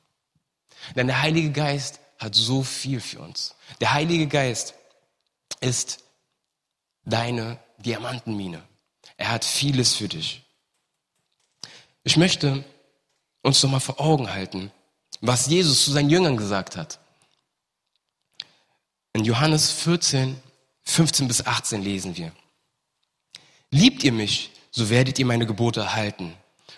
Denn 0.95 1.07
der 1.07 1.21
Heilige 1.21 1.51
Geist 1.51 1.99
hat 2.19 2.35
so 2.35 2.63
viel 2.63 2.99
für 2.99 3.19
uns. 3.19 3.55
Der 3.81 3.93
Heilige 3.93 4.27
Geist 4.27 4.73
ist 5.59 6.03
deine 7.03 7.59
Diamantenmine. 7.79 8.61
Er 9.17 9.29
hat 9.29 9.45
vieles 9.45 9.95
für 9.95 10.07
dich. 10.07 10.43
Ich 12.03 12.17
möchte 12.17 12.63
uns 13.41 13.61
noch 13.63 13.71
mal 13.71 13.79
vor 13.79 13.99
Augen 13.99 14.31
halten, 14.31 14.71
was 15.21 15.47
Jesus 15.47 15.85
zu 15.85 15.91
seinen 15.91 16.09
Jüngern 16.09 16.37
gesagt 16.37 16.75
hat. 16.75 16.99
In 19.13 19.23
Johannes 19.23 19.71
14, 19.71 20.35
15 20.83 21.27
bis 21.27 21.45
18 21.45 21.81
lesen 21.81 22.17
wir. 22.17 22.31
Liebt 23.71 24.03
ihr 24.03 24.11
mich, 24.11 24.51
so 24.71 24.89
werdet 24.89 25.17
ihr 25.19 25.25
meine 25.25 25.45
Gebote 25.45 25.81
erhalten. 25.81 26.33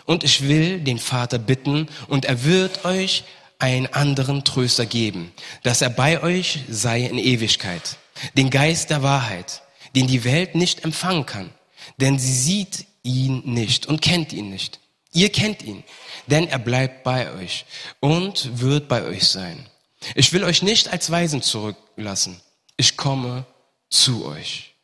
Und 0.05 0.23
ich 0.23 0.47
will 0.47 0.79
den 0.79 0.99
Vater 0.99 1.39
bitten, 1.39 1.89
und 2.07 2.25
er 2.25 2.43
wird 2.43 2.85
euch 2.85 3.23
einen 3.59 3.87
anderen 3.87 4.43
Tröster 4.43 4.85
geben, 4.85 5.31
dass 5.63 5.81
er 5.81 5.89
bei 5.89 6.21
euch 6.21 6.59
sei 6.69 7.01
in 7.01 7.17
Ewigkeit, 7.17 7.97
den 8.35 8.49
Geist 8.49 8.89
der 8.89 9.03
Wahrheit, 9.03 9.63
den 9.95 10.07
die 10.07 10.23
Welt 10.23 10.55
nicht 10.55 10.83
empfangen 10.83 11.25
kann, 11.25 11.49
denn 11.97 12.19
sie 12.19 12.33
sieht 12.33 12.85
ihn 13.03 13.41
nicht 13.45 13.85
und 13.85 14.01
kennt 14.01 14.33
ihn 14.33 14.49
nicht. 14.49 14.79
Ihr 15.13 15.31
kennt 15.31 15.63
ihn, 15.63 15.83
denn 16.27 16.47
er 16.47 16.59
bleibt 16.59 17.03
bei 17.03 17.33
euch 17.33 17.65
und 17.99 18.61
wird 18.61 18.87
bei 18.87 19.03
euch 19.03 19.27
sein. 19.27 19.67
Ich 20.13 20.33
will 20.33 20.43
euch 20.43 20.61
nicht 20.61 20.89
als 20.89 21.09
Weisen 21.09 21.41
zurücklassen. 21.41 22.39
Ich 22.75 22.97
komme 22.97 23.45
zu 23.89 24.25
euch. 24.25 24.75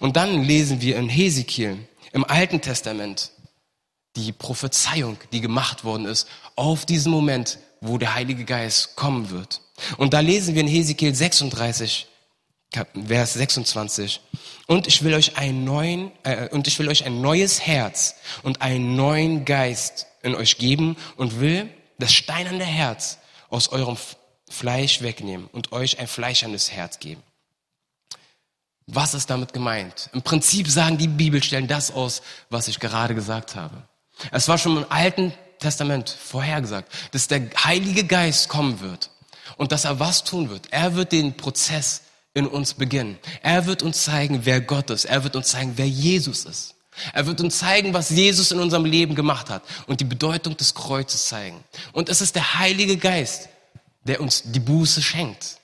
Und 0.00 0.16
dann 0.16 0.42
lesen 0.42 0.80
wir 0.80 0.96
in 0.96 1.08
Hesekiel 1.08 1.78
im 2.12 2.24
Alten 2.24 2.60
Testament 2.60 3.30
die 4.16 4.32
Prophezeiung, 4.32 5.16
die 5.32 5.40
gemacht 5.40 5.84
worden 5.84 6.06
ist 6.06 6.28
auf 6.56 6.84
diesen 6.84 7.12
Moment, 7.12 7.58
wo 7.80 7.98
der 7.98 8.14
Heilige 8.14 8.44
Geist 8.44 8.96
kommen 8.96 9.30
wird. 9.30 9.60
Und 9.96 10.14
da 10.14 10.20
lesen 10.20 10.54
wir 10.54 10.62
in 10.62 10.68
Hesekiel 10.68 11.14
36, 11.14 12.06
Vers 13.06 13.34
26. 13.34 14.20
Und 14.66 14.86
ich 14.86 15.02
will 15.02 15.14
euch 15.14 15.36
einen 15.38 15.64
neuen, 15.64 16.12
äh, 16.22 16.48
und 16.48 16.66
ich 16.66 16.78
will 16.78 16.88
euch 16.88 17.04
ein 17.04 17.20
neues 17.20 17.66
Herz 17.66 18.16
und 18.42 18.60
einen 18.60 18.96
neuen 18.96 19.44
Geist 19.44 20.06
in 20.22 20.34
euch 20.34 20.58
geben 20.58 20.96
und 21.16 21.40
will 21.40 21.70
das 21.98 22.12
steinerne 22.12 22.64
Herz 22.64 23.18
aus 23.48 23.68
eurem 23.68 23.96
Fleisch 24.50 25.02
wegnehmen 25.02 25.48
und 25.52 25.72
euch 25.72 25.98
ein 25.98 26.06
fleischernes 26.06 26.70
Herz 26.70 26.98
geben. 26.98 27.22
Was 28.86 29.14
ist 29.14 29.28
damit 29.28 29.52
gemeint? 29.52 30.08
Im 30.14 30.22
Prinzip 30.22 30.68
sagen 30.68 30.96
die 30.96 31.08
Bibelstellen 31.08 31.68
das 31.68 31.90
aus, 31.90 32.22
was 32.48 32.68
ich 32.68 32.80
gerade 32.80 33.14
gesagt 33.14 33.54
habe. 33.54 33.82
Es 34.32 34.48
war 34.48 34.58
schon 34.58 34.78
im 34.78 34.86
Alten 34.88 35.32
Testament 35.58 36.10
vorhergesagt, 36.10 36.92
dass 37.12 37.28
der 37.28 37.48
Heilige 37.64 38.04
Geist 38.04 38.48
kommen 38.48 38.80
wird 38.80 39.10
und 39.56 39.72
dass 39.72 39.84
er 39.84 40.00
was 40.00 40.24
tun 40.24 40.50
wird. 40.50 40.68
Er 40.70 40.94
wird 40.94 41.12
den 41.12 41.36
Prozess 41.36 42.02
in 42.34 42.46
uns 42.46 42.74
beginnen. 42.74 43.18
Er 43.42 43.66
wird 43.66 43.82
uns 43.82 44.04
zeigen, 44.04 44.44
wer 44.44 44.60
Gott 44.60 44.90
ist. 44.90 45.04
Er 45.04 45.24
wird 45.24 45.36
uns 45.36 45.48
zeigen, 45.48 45.72
wer 45.76 45.88
Jesus 45.88 46.44
ist. 46.44 46.74
Er 47.12 47.26
wird 47.26 47.40
uns 47.40 47.58
zeigen, 47.58 47.94
was 47.94 48.10
Jesus 48.10 48.50
in 48.50 48.60
unserem 48.60 48.84
Leben 48.84 49.14
gemacht 49.14 49.50
hat 49.50 49.62
und 49.86 50.00
die 50.00 50.04
Bedeutung 50.04 50.56
des 50.56 50.74
Kreuzes 50.74 51.28
zeigen. 51.28 51.62
Und 51.92 52.08
es 52.08 52.20
ist 52.20 52.34
der 52.34 52.58
Heilige 52.58 52.96
Geist, 52.96 53.48
der 54.02 54.20
uns 54.20 54.42
die 54.44 54.60
Buße 54.60 55.02
schenkt. 55.02 55.58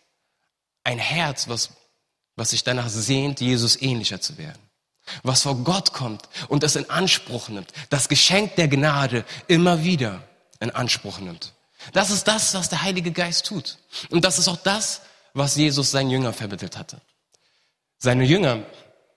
Ein 0.85 0.99
Herz, 0.99 1.49
was, 1.49 1.71
was 2.37 2.51
sich 2.51 2.63
danach 2.63 2.89
sehnt, 2.89 3.41
Jesus 3.41 3.81
ähnlicher 3.81 4.21
zu 4.21 4.39
werden. 4.39 4.64
Was 5.23 5.43
vor 5.43 5.57
Gott 5.57 5.93
kommt 5.93 6.29
und 6.49 6.65
es 6.65 6.77
in 6.77 6.89
Anspruch 6.89 7.49
nimmt. 7.49 7.73
Das 7.91 8.09
Geschenk 8.09 8.57
der 8.57 8.69
Gnade 8.69 9.25
immer 9.49 9.85
wieder 9.85 10.23
in 10.61 10.71
Anspruch 10.71 11.19
nimmt. 11.19 11.53
Das 11.93 12.11
ist 12.11 12.25
das, 12.25 12.55
was 12.55 12.69
der 12.69 12.83
Heilige 12.83 13.13
Geist 13.13 13.47
tut. 13.47 13.79
Und 14.11 14.25
das 14.25 14.39
ist 14.39 14.49
auch 14.49 14.57
das, 14.57 15.03
was 15.35 15.57
Jesus 15.57 15.91
seinen 15.91 16.11
Jüngern 16.11 16.33
vermittelt 16.33 16.79
hatte. 16.79 17.01
Seine 17.99 18.25
Jünger 18.25 18.65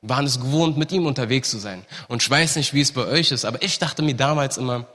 waren 0.02 0.26
es 0.26 0.40
gewohnt, 0.40 0.78
mit 0.78 0.92
ihm 0.92 1.06
unterwegs 1.06 1.50
zu 1.50 1.60
sein. 1.60 1.86
Und 2.08 2.22
ich 2.22 2.30
weiß 2.30 2.56
nicht, 2.58 2.74
wie 2.74 2.82
es 2.82 2.92
bei 2.92 3.06
euch 3.06 3.32
ist, 3.32 3.46
aber 3.46 3.62
ich 3.62 3.80
dachte 3.80 4.02
mir 4.02 4.16
damals 4.16 4.58
immer, 4.58 4.88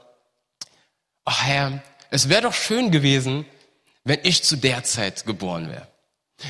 ach 1.25 1.43
Herr, 1.43 1.83
es 2.09 2.29
wäre 2.29 2.43
doch 2.43 2.53
schön 2.53 2.91
gewesen, 2.91 3.45
wenn 4.03 4.19
ich 4.23 4.43
zu 4.43 4.55
der 4.55 4.83
Zeit 4.83 5.25
geboren 5.25 5.69
wäre. 5.69 5.87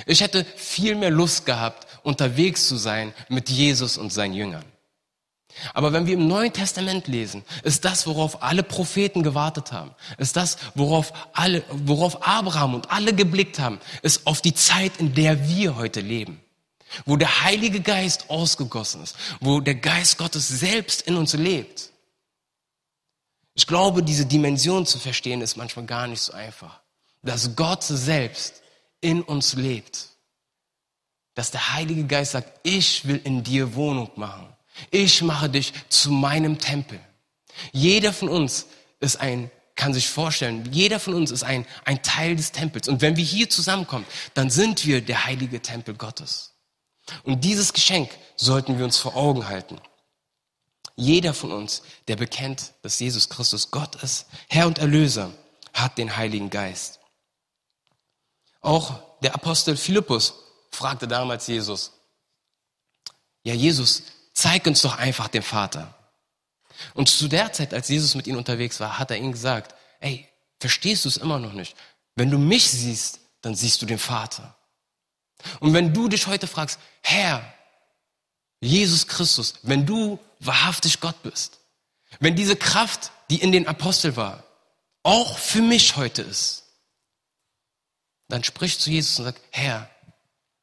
Ich 0.06 0.22
hätte 0.22 0.46
viel 0.56 0.96
mehr 0.96 1.12
Lust 1.12 1.46
gehabt, 1.46 1.88
unterwegs 2.04 2.68
zu 2.68 2.78
sein 2.78 3.14
mit 3.30 3.50
Jesus 3.50 3.98
und 3.98 4.12
seinen 4.12 4.34
Jüngern. 4.34 4.66
Aber 5.74 5.94
wenn 5.94 6.08
wir 6.08 6.16
im 6.16 6.28
Neuen 6.28 6.52
Testament 6.52 7.08
lesen, 7.08 7.44
ist 7.64 7.86
das, 7.86 8.08
worauf 8.08 8.42
alle 8.42 8.64
Propheten 8.64 9.22
gewartet 9.22 9.72
haben, 9.72 9.92
ist 10.18 10.36
das, 10.36 10.58
worauf 10.74 11.14
alle, 11.34 11.64
worauf 11.70 12.28
Abraham 12.28 12.74
und 12.74 12.90
alle 12.92 13.14
geblickt 13.14 13.60
haben, 13.60 13.80
ist 14.02 14.26
auf 14.26 14.42
die 14.42 14.56
Zeit, 14.56 14.94
in 14.98 15.14
der 15.14 15.48
wir 15.48 15.76
heute 15.76 16.02
leben. 16.02 16.42
Wo 17.06 17.18
der 17.18 17.44
Heilige 17.44 17.82
Geist 17.82 18.30
ausgegossen 18.30 19.04
ist, 19.04 19.16
wo 19.40 19.60
der 19.60 19.76
Geist 19.76 20.18
Gottes 20.18 20.48
selbst 20.48 21.04
in 21.04 21.16
uns 21.16 21.34
lebt. 21.34 21.92
Ich 23.56 23.68
glaube, 23.68 24.02
diese 24.02 24.26
Dimension 24.26 24.86
zu 24.86 24.98
verstehen 24.98 25.42
ist 25.42 25.56
manchmal 25.56 25.86
gar 25.86 26.08
nicht 26.08 26.22
so 26.22 26.34
einfach 26.34 26.84
dass 27.24 27.56
Gott 27.56 27.84
selbst 27.84 28.62
in 29.04 29.22
uns 29.22 29.54
lebt. 29.54 30.10
Dass 31.36 31.52
der 31.52 31.74
Heilige 31.74 32.06
Geist 32.06 32.32
sagt, 32.32 32.60
ich 32.64 33.08
will 33.08 33.20
in 33.24 33.44
dir 33.44 33.76
Wohnung 33.76 34.10
machen. 34.16 34.48
Ich 34.92 35.22
mache 35.22 35.50
dich 35.50 35.74
zu 35.90 36.12
meinem 36.12 36.58
Tempel. 36.58 37.00
Jeder 37.72 38.14
von 38.14 38.30
uns 38.30 38.68
ist 39.00 39.18
ein, 39.18 39.52
kann 39.76 39.94
sich 39.94 40.08
vorstellen, 40.08 40.70
jeder 40.72 41.00
von 41.00 41.14
uns 41.14 41.32
ist 41.32 41.44
ein, 41.44 41.66
ein 41.86 42.02
Teil 42.02 42.36
des 42.36 42.52
Tempels. 42.52 42.88
Und 42.88 43.02
wenn 43.02 43.18
wir 43.18 43.24
hier 43.24 43.50
zusammenkommen, 43.50 44.06
dann 44.34 44.50
sind 44.50 44.86
wir 44.86 45.02
der 45.02 45.26
heilige 45.26 45.62
Tempel 45.62 45.96
Gottes. 45.96 46.54
Und 47.24 47.44
dieses 47.44 47.74
Geschenk 47.74 48.10
sollten 48.36 48.78
wir 48.78 48.86
uns 48.86 48.98
vor 48.98 49.16
Augen 49.16 49.48
halten. 49.48 49.80
Jeder 50.96 51.34
von 51.34 51.52
uns, 51.52 51.82
der 52.08 52.16
bekennt, 52.16 52.74
dass 52.84 53.00
Jesus 53.00 53.30
Christus 53.30 53.72
Gott 53.72 54.02
ist, 54.04 54.28
Herr 54.48 54.68
und 54.68 54.78
Erlöser, 54.78 55.32
hat 55.74 55.98
den 55.98 56.16
Heiligen 56.16 56.50
Geist. 56.50 57.00
Auch 58.64 59.20
der 59.22 59.36
Apostel 59.36 59.78
Philippus 59.78 60.34
fragte 60.72 61.08
damals 61.08 61.46
Jesus, 61.46 61.92
ja 63.44 63.54
Jesus, 63.54 64.04
zeig 64.34 64.66
uns 64.66 64.82
doch 64.82 64.98
einfach 64.98 65.28
den 65.28 65.44
Vater. 65.44 65.94
Und 66.94 67.10
zu 67.10 67.28
der 67.28 67.54
Zeit, 67.54 67.74
als 67.74 67.90
Jesus 67.90 68.16
mit 68.16 68.26
ihnen 68.26 68.38
unterwegs 68.38 68.80
war, 68.80 68.98
hat 68.98 69.12
er 69.12 69.18
ihnen 69.18 69.34
gesagt, 69.34 69.76
ey, 70.00 70.28
verstehst 70.60 71.06
du 71.06 71.10
es 71.10 71.18
immer 71.18 71.40
noch 71.40 71.54
nicht? 71.54 71.76
Wenn 72.16 72.32
du 72.32 72.38
mich 72.38 72.70
siehst, 72.70 73.20
dann 73.42 73.54
siehst 73.54 73.82
du 73.82 73.86
den 73.86 74.00
Vater. 74.00 74.56
Und 75.60 75.74
wenn 75.74 75.94
du 75.94 76.08
dich 76.08 76.28
heute 76.28 76.48
fragst, 76.48 76.80
Herr, 77.02 77.54
Jesus 78.62 79.08
Christus, 79.08 79.56
wenn 79.64 79.86
du 79.86 80.20
wahrhaftig 80.40 81.02
Gott 81.02 81.22
bist, 81.22 81.60
wenn 82.20 82.36
diese 82.36 82.56
Kraft, 82.56 83.12
die 83.30 83.42
in 83.42 83.52
den 83.52 83.68
Apostel 83.68 84.16
war, 84.16 84.44
auch 85.04 85.38
für 85.38 85.62
mich 85.62 85.98
heute 85.98 86.22
ist, 86.22 86.63
dann 88.34 88.44
sprich 88.44 88.80
zu 88.80 88.90
Jesus 88.90 89.20
und 89.20 89.26
sag, 89.26 89.36
Herr, 89.52 89.88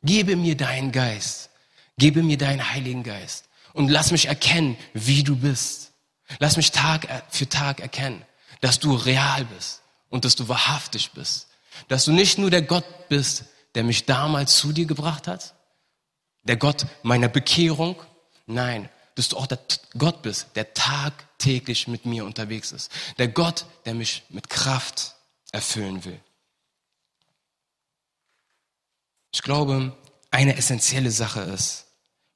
gebe 0.03 0.35
mir 0.35 0.57
deinen 0.57 0.91
Geist, 0.91 1.51
gebe 1.99 2.25
mir 2.25 2.37
deinen 2.37 2.73
Heiligen 2.73 3.05
Geist 3.05 3.45
und 3.75 3.89
lass 3.89 4.11
mich 4.11 4.27
erkennen, 4.27 4.77
wie 4.93 5.23
du 5.23 5.37
bist. 5.37 5.93
Lass 6.41 6.57
mich 6.57 6.73
Tag 6.73 7.07
für 7.31 7.49
Tag 7.49 7.79
erkennen, 7.79 8.25
dass 8.61 8.81
du 8.81 8.97
real 8.97 9.45
bist 9.45 9.83
und 10.09 10.25
dass 10.25 10.35
du 10.35 10.49
wahrhaftig 10.49 11.13
bist. 11.13 11.47
Dass 11.87 12.07
du 12.07 12.13
nicht 12.13 12.39
nur 12.39 12.51
der 12.51 12.63
Gott 12.63 13.09
bist, 13.09 13.45
der 13.77 13.85
mich 13.85 14.05
damals 14.05 14.57
zu 14.57 14.73
dir 14.73 14.87
gebracht 14.87 15.29
hat, 15.29 15.55
der 16.43 16.57
Gott 16.57 16.87
meiner 17.05 17.29
Bekehrung, 17.29 17.95
nein, 18.47 18.89
dass 19.15 19.29
du 19.29 19.37
auch 19.37 19.47
der 19.47 19.61
Gott 19.97 20.23
bist, 20.23 20.49
der 20.57 20.75
tagtäglich 20.75 21.87
mit 21.87 22.05
mir 22.05 22.25
unterwegs 22.25 22.73
ist. 22.73 22.91
Der 23.19 23.29
Gott, 23.29 23.65
der 23.85 23.95
mich 23.95 24.25
mit 24.29 24.51
Kraft 24.51 25.15
erfüllen 25.53 26.05
will. 26.05 26.21
Ich 29.33 29.43
glaube, 29.43 29.97
eine 30.31 30.57
essentielle 30.57 31.11
Sache 31.11 31.41
ist, 31.41 31.87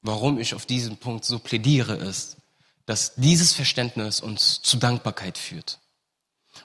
warum 0.01 0.39
ich 0.39 0.53
auf 0.53 0.65
diesen 0.65 0.97
Punkt 0.97 1.25
so 1.25 1.39
plädiere, 1.39 1.95
ist, 1.95 2.37
dass 2.85 3.15
dieses 3.15 3.53
Verständnis 3.53 4.21
uns 4.21 4.61
zu 4.61 4.77
Dankbarkeit 4.77 5.37
führt. 5.37 5.79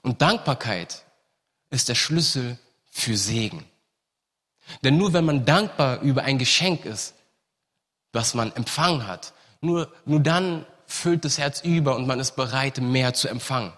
Und 0.03 0.23
Dankbarkeit 0.23 1.05
ist 1.71 1.89
der 1.89 1.95
Schlüssel 1.95 2.59
für 2.91 3.17
Segen. 3.17 3.65
Denn 4.85 4.97
nur 4.97 5.13
wenn 5.13 5.25
man 5.25 5.45
dankbar 5.45 6.01
über 6.01 6.23
ein 6.23 6.39
Geschenk 6.39 6.85
ist, 6.85 7.15
was 8.13 8.35
man 8.35 8.55
empfangen 8.55 9.07
hat, 9.07 9.33
nur, 9.61 9.93
nur 10.05 10.21
dann 10.21 10.67
füllt 10.87 11.25
das 11.25 11.39
Herz 11.39 11.63
über 11.63 11.97
und 11.97 12.07
man 12.07 12.21
ist 12.21 12.37
bereit, 12.37 12.79
mehr 12.79 13.15
zu 13.15 13.29
empfangen. 13.29 13.73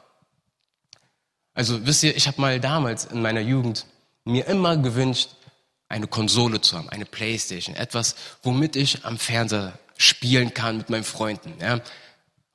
Also 1.55 1.85
wisst 1.87 2.03
ihr, 2.03 2.17
ich 2.17 2.27
habe 2.27 2.41
mal 2.41 2.61
damals 2.61 3.05
in 3.05 3.21
meiner 3.21 3.41
Jugend 3.41 3.87
mir 4.25 4.47
immer 4.47 4.77
gewünscht, 4.77 5.31
eine 5.93 6.07
Konsole 6.07 6.61
zu 6.63 6.77
haben, 6.77 6.89
eine 6.89 7.05
Playstation, 7.05 7.77
etwas, 7.77 8.17
womit 8.43 8.77
ich 8.77 9.05
am 9.05 9.19
Fernseher 9.19 9.75
spielen 9.99 10.55
kann 10.55 10.79
mit 10.79 10.89
meinen 10.89 11.05
Freunden. 11.05 11.53
Ja. 11.61 11.81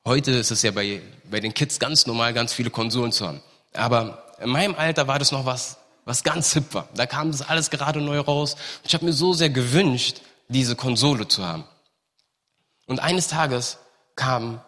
Heute 0.06 0.32
ist 0.32 0.50
es 0.50 0.63
ja 0.63 0.72
bei, 0.72 1.01
bei 1.29 1.39
den 1.39 1.53
Kids 1.53 1.77
ganz 1.77 2.08
normal, 2.08 2.34
ganz 2.34 2.51
viele 2.51 2.72
Konsolen 2.72 3.12
zu 3.12 3.27
haben. 3.27 3.41
Aber 3.74 4.24
in 4.41 4.50
meinem 4.50 4.74
Alter 4.74 5.08
war 5.08 5.20
das 5.20 5.32
noch 5.32 5.46
was, 5.46 5.77
was 6.03 6.24
ganz 6.24 6.51
hip 6.53 6.74
war. 6.74 6.89
Da 6.96 7.06
kam 7.06 7.32
das 7.32 7.44
alles 7.44 7.70
gerade 7.70 8.01
neu 8.01 8.20
raus. 8.20 8.56
Ich 8.84 8.96
habe 8.96 9.06
mir 9.06 9.13
so 9.13 9.34
sehr 9.34 9.51
gewünscht, 9.51 10.22
diese 10.48 10.75
Konsole 10.75 11.27
zu 11.27 11.46
haben. 11.46 11.63
Und 12.88 13.01
eines 13.01 13.27
Tages 13.27 13.77
kam 14.15 14.62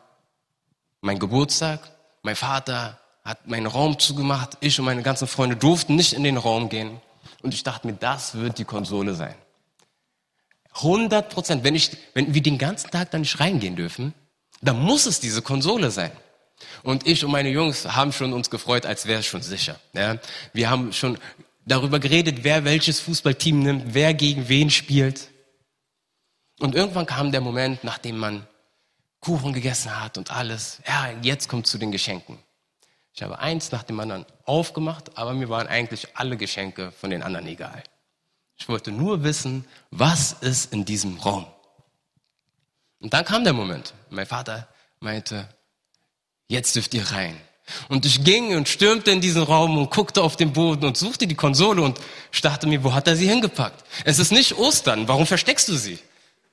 mein 1.01 1.17
Geburtstag, 1.17 1.79
mein 2.21 2.35
Vater 2.35 2.99
hat 3.23 3.47
meinen 3.47 3.65
Raum 3.65 3.97
zugemacht, 3.97 4.57
ich 4.59 4.77
und 4.77 4.85
meine 4.85 5.01
ganzen 5.01 5.27
Freunde 5.27 5.55
durften 5.55 5.95
nicht 5.95 6.13
in 6.13 6.23
den 6.23 6.38
Raum 6.38 6.69
gehen. 6.69 7.01
Und 7.41 7.53
ich 7.53 7.63
dachte 7.63 7.88
mir, 7.88 7.93
das 7.93 8.36
wird 8.36 8.58
die 8.58 8.65
Konsole 8.65 9.13
sein. 9.13 9.36
100 10.75 11.29
Prozent. 11.29 11.63
Wenn, 11.63 11.75
ich, 11.75 11.91
wenn 12.13 12.34
wir 12.34 12.41
den 12.41 12.58
ganzen 12.58 12.91
Tag 12.91 13.12
da 13.12 13.17
nicht 13.17 13.39
reingehen 13.39 13.75
dürfen, 13.75 14.13
dann 14.62 14.79
muss 14.79 15.05
es 15.05 15.19
diese 15.19 15.41
Konsole 15.41 15.91
sein. 15.91 16.12
Und 16.84 17.08
ich 17.08 17.24
und 17.24 17.31
meine 17.31 17.50
Jungs 17.50 17.86
haben 17.86 18.12
schon 18.12 18.34
uns 18.34 18.50
gefreut, 18.50 18.86
als 18.86 19.05
wäre 19.05 19.22
es 19.22 19.25
schon 19.25 19.41
sicher. 19.41 19.79
Ja? 19.93 20.17
Wir 20.53 20.69
haben 20.69 20.91
schon 20.91 21.17
darüber 21.65 22.00
geredet, 22.00 22.43
wer 22.43 22.65
welches 22.65 23.00
Fußballteam 23.00 23.60
nimmt, 23.60 23.93
wer 23.93 24.13
gegen 24.13 24.50
wen 24.50 24.69
spielt. 24.69 25.29
Und 26.60 26.75
irgendwann 26.75 27.05
kam 27.05 27.31
der 27.31 27.41
Moment, 27.41 27.84
nachdem 27.84 28.17
man 28.17 28.46
Kuchen 29.22 29.53
gegessen 29.53 30.00
hat 30.01 30.17
und 30.17 30.31
alles. 30.31 30.81
Ja, 30.86 31.10
jetzt 31.22 31.48
kommt 31.48 31.67
zu 31.67 31.77
den 31.77 31.91
Geschenken. 31.91 32.38
Ich 33.13 33.23
habe 33.23 33.39
eins 33.39 33.71
nach 33.71 33.83
dem 33.83 33.99
anderen 33.99 34.25
aufgemacht, 34.45 35.17
aber 35.17 35.33
mir 35.33 35.49
waren 35.49 35.67
eigentlich 35.67 36.15
alle 36.15 36.37
Geschenke 36.37 36.91
von 36.91 37.09
den 37.09 37.23
anderen 37.23 37.47
egal. 37.47 37.83
Ich 38.57 38.67
wollte 38.67 38.91
nur 38.91 39.23
wissen, 39.23 39.65
was 39.91 40.33
ist 40.33 40.73
in 40.73 40.85
diesem 40.85 41.17
Raum. 41.17 41.45
Und 42.99 43.13
dann 43.13 43.25
kam 43.25 43.43
der 43.43 43.53
Moment. 43.53 43.93
Mein 44.09 44.25
Vater 44.25 44.67
meinte, 44.99 45.47
jetzt 46.47 46.75
dürft 46.75 46.93
ihr 46.93 47.09
rein. 47.11 47.39
Und 47.87 48.05
ich 48.05 48.23
ging 48.23 48.55
und 48.55 48.67
stürmte 48.67 49.11
in 49.11 49.21
diesen 49.21 49.43
Raum 49.43 49.77
und 49.77 49.91
guckte 49.91 50.21
auf 50.21 50.35
den 50.35 50.53
Boden 50.53 50.85
und 50.85 50.97
suchte 50.97 51.27
die 51.27 51.35
Konsole 51.35 51.81
und 51.81 51.99
dachte 52.41 52.67
mir, 52.67 52.83
wo 52.83 52.93
hat 52.93 53.07
er 53.07 53.15
sie 53.15 53.27
hingepackt? 53.27 53.83
Es 54.05 54.19
ist 54.19 54.31
nicht 54.31 54.57
Ostern, 54.57 55.07
warum 55.07 55.25
versteckst 55.25 55.67
du 55.69 55.75
sie? 55.75 55.99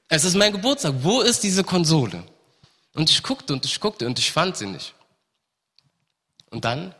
Es 0.08 0.24
ist 0.24 0.36
mein 0.36 0.52
Geburtstag, 0.52 0.94
wo 1.00 1.22
ist 1.22 1.42
diese 1.42 1.64
Konsole? 1.64 2.22
Und 2.94 3.10
ich 3.10 3.22
guckte 3.22 3.52
und 3.52 3.64
ich 3.64 3.80
guckte 3.80 4.06
und 4.06 4.18
ich 4.18 4.30
fand 4.30 4.56
sie 4.56 4.66
nicht. 4.66 4.94
Und 6.50 6.64
dann 6.64 6.94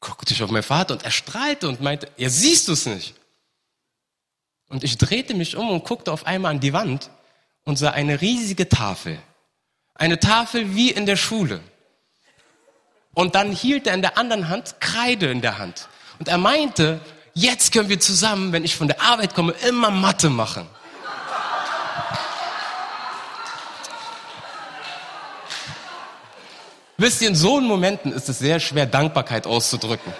guckte 0.00 0.34
ich 0.34 0.42
auf 0.42 0.50
meinen 0.50 0.62
Vater 0.62 0.94
und 0.94 1.04
er 1.04 1.10
strahlte 1.10 1.68
und 1.68 1.80
meinte, 1.80 2.10
ja, 2.16 2.28
siehst 2.28 2.68
du 2.68 2.72
es 2.72 2.86
nicht? 2.86 3.14
Und 4.68 4.84
ich 4.84 4.98
drehte 4.98 5.34
mich 5.34 5.56
um 5.56 5.70
und 5.70 5.84
guckte 5.84 6.12
auf 6.12 6.26
einmal 6.26 6.52
an 6.52 6.60
die 6.60 6.72
Wand 6.72 7.10
und 7.64 7.78
sah 7.78 7.90
eine 7.90 8.20
riesige 8.20 8.68
Tafel. 8.68 9.18
Eine 9.94 10.18
Tafel 10.18 10.74
wie 10.74 10.90
in 10.90 11.06
der 11.06 11.16
Schule. 11.16 11.60
Und 13.14 13.34
dann 13.36 13.52
hielt 13.52 13.86
er 13.86 13.94
in 13.94 14.02
der 14.02 14.18
anderen 14.18 14.48
Hand 14.48 14.80
Kreide 14.80 15.30
in 15.30 15.40
der 15.40 15.58
Hand. 15.58 15.88
Und 16.18 16.28
er 16.28 16.38
meinte, 16.38 17.00
jetzt 17.32 17.72
können 17.72 17.88
wir 17.88 18.00
zusammen, 18.00 18.52
wenn 18.52 18.64
ich 18.64 18.74
von 18.74 18.88
der 18.88 19.00
Arbeit 19.00 19.34
komme, 19.34 19.52
immer 19.68 19.90
Mathe 19.90 20.30
machen. 20.30 20.66
Wisst 26.96 27.22
ihr, 27.22 27.28
in 27.28 27.34
so 27.34 27.60
Momenten 27.60 28.12
ist 28.12 28.28
es 28.28 28.38
sehr 28.38 28.60
schwer, 28.60 28.86
Dankbarkeit 28.86 29.46
auszudrücken. 29.46 30.12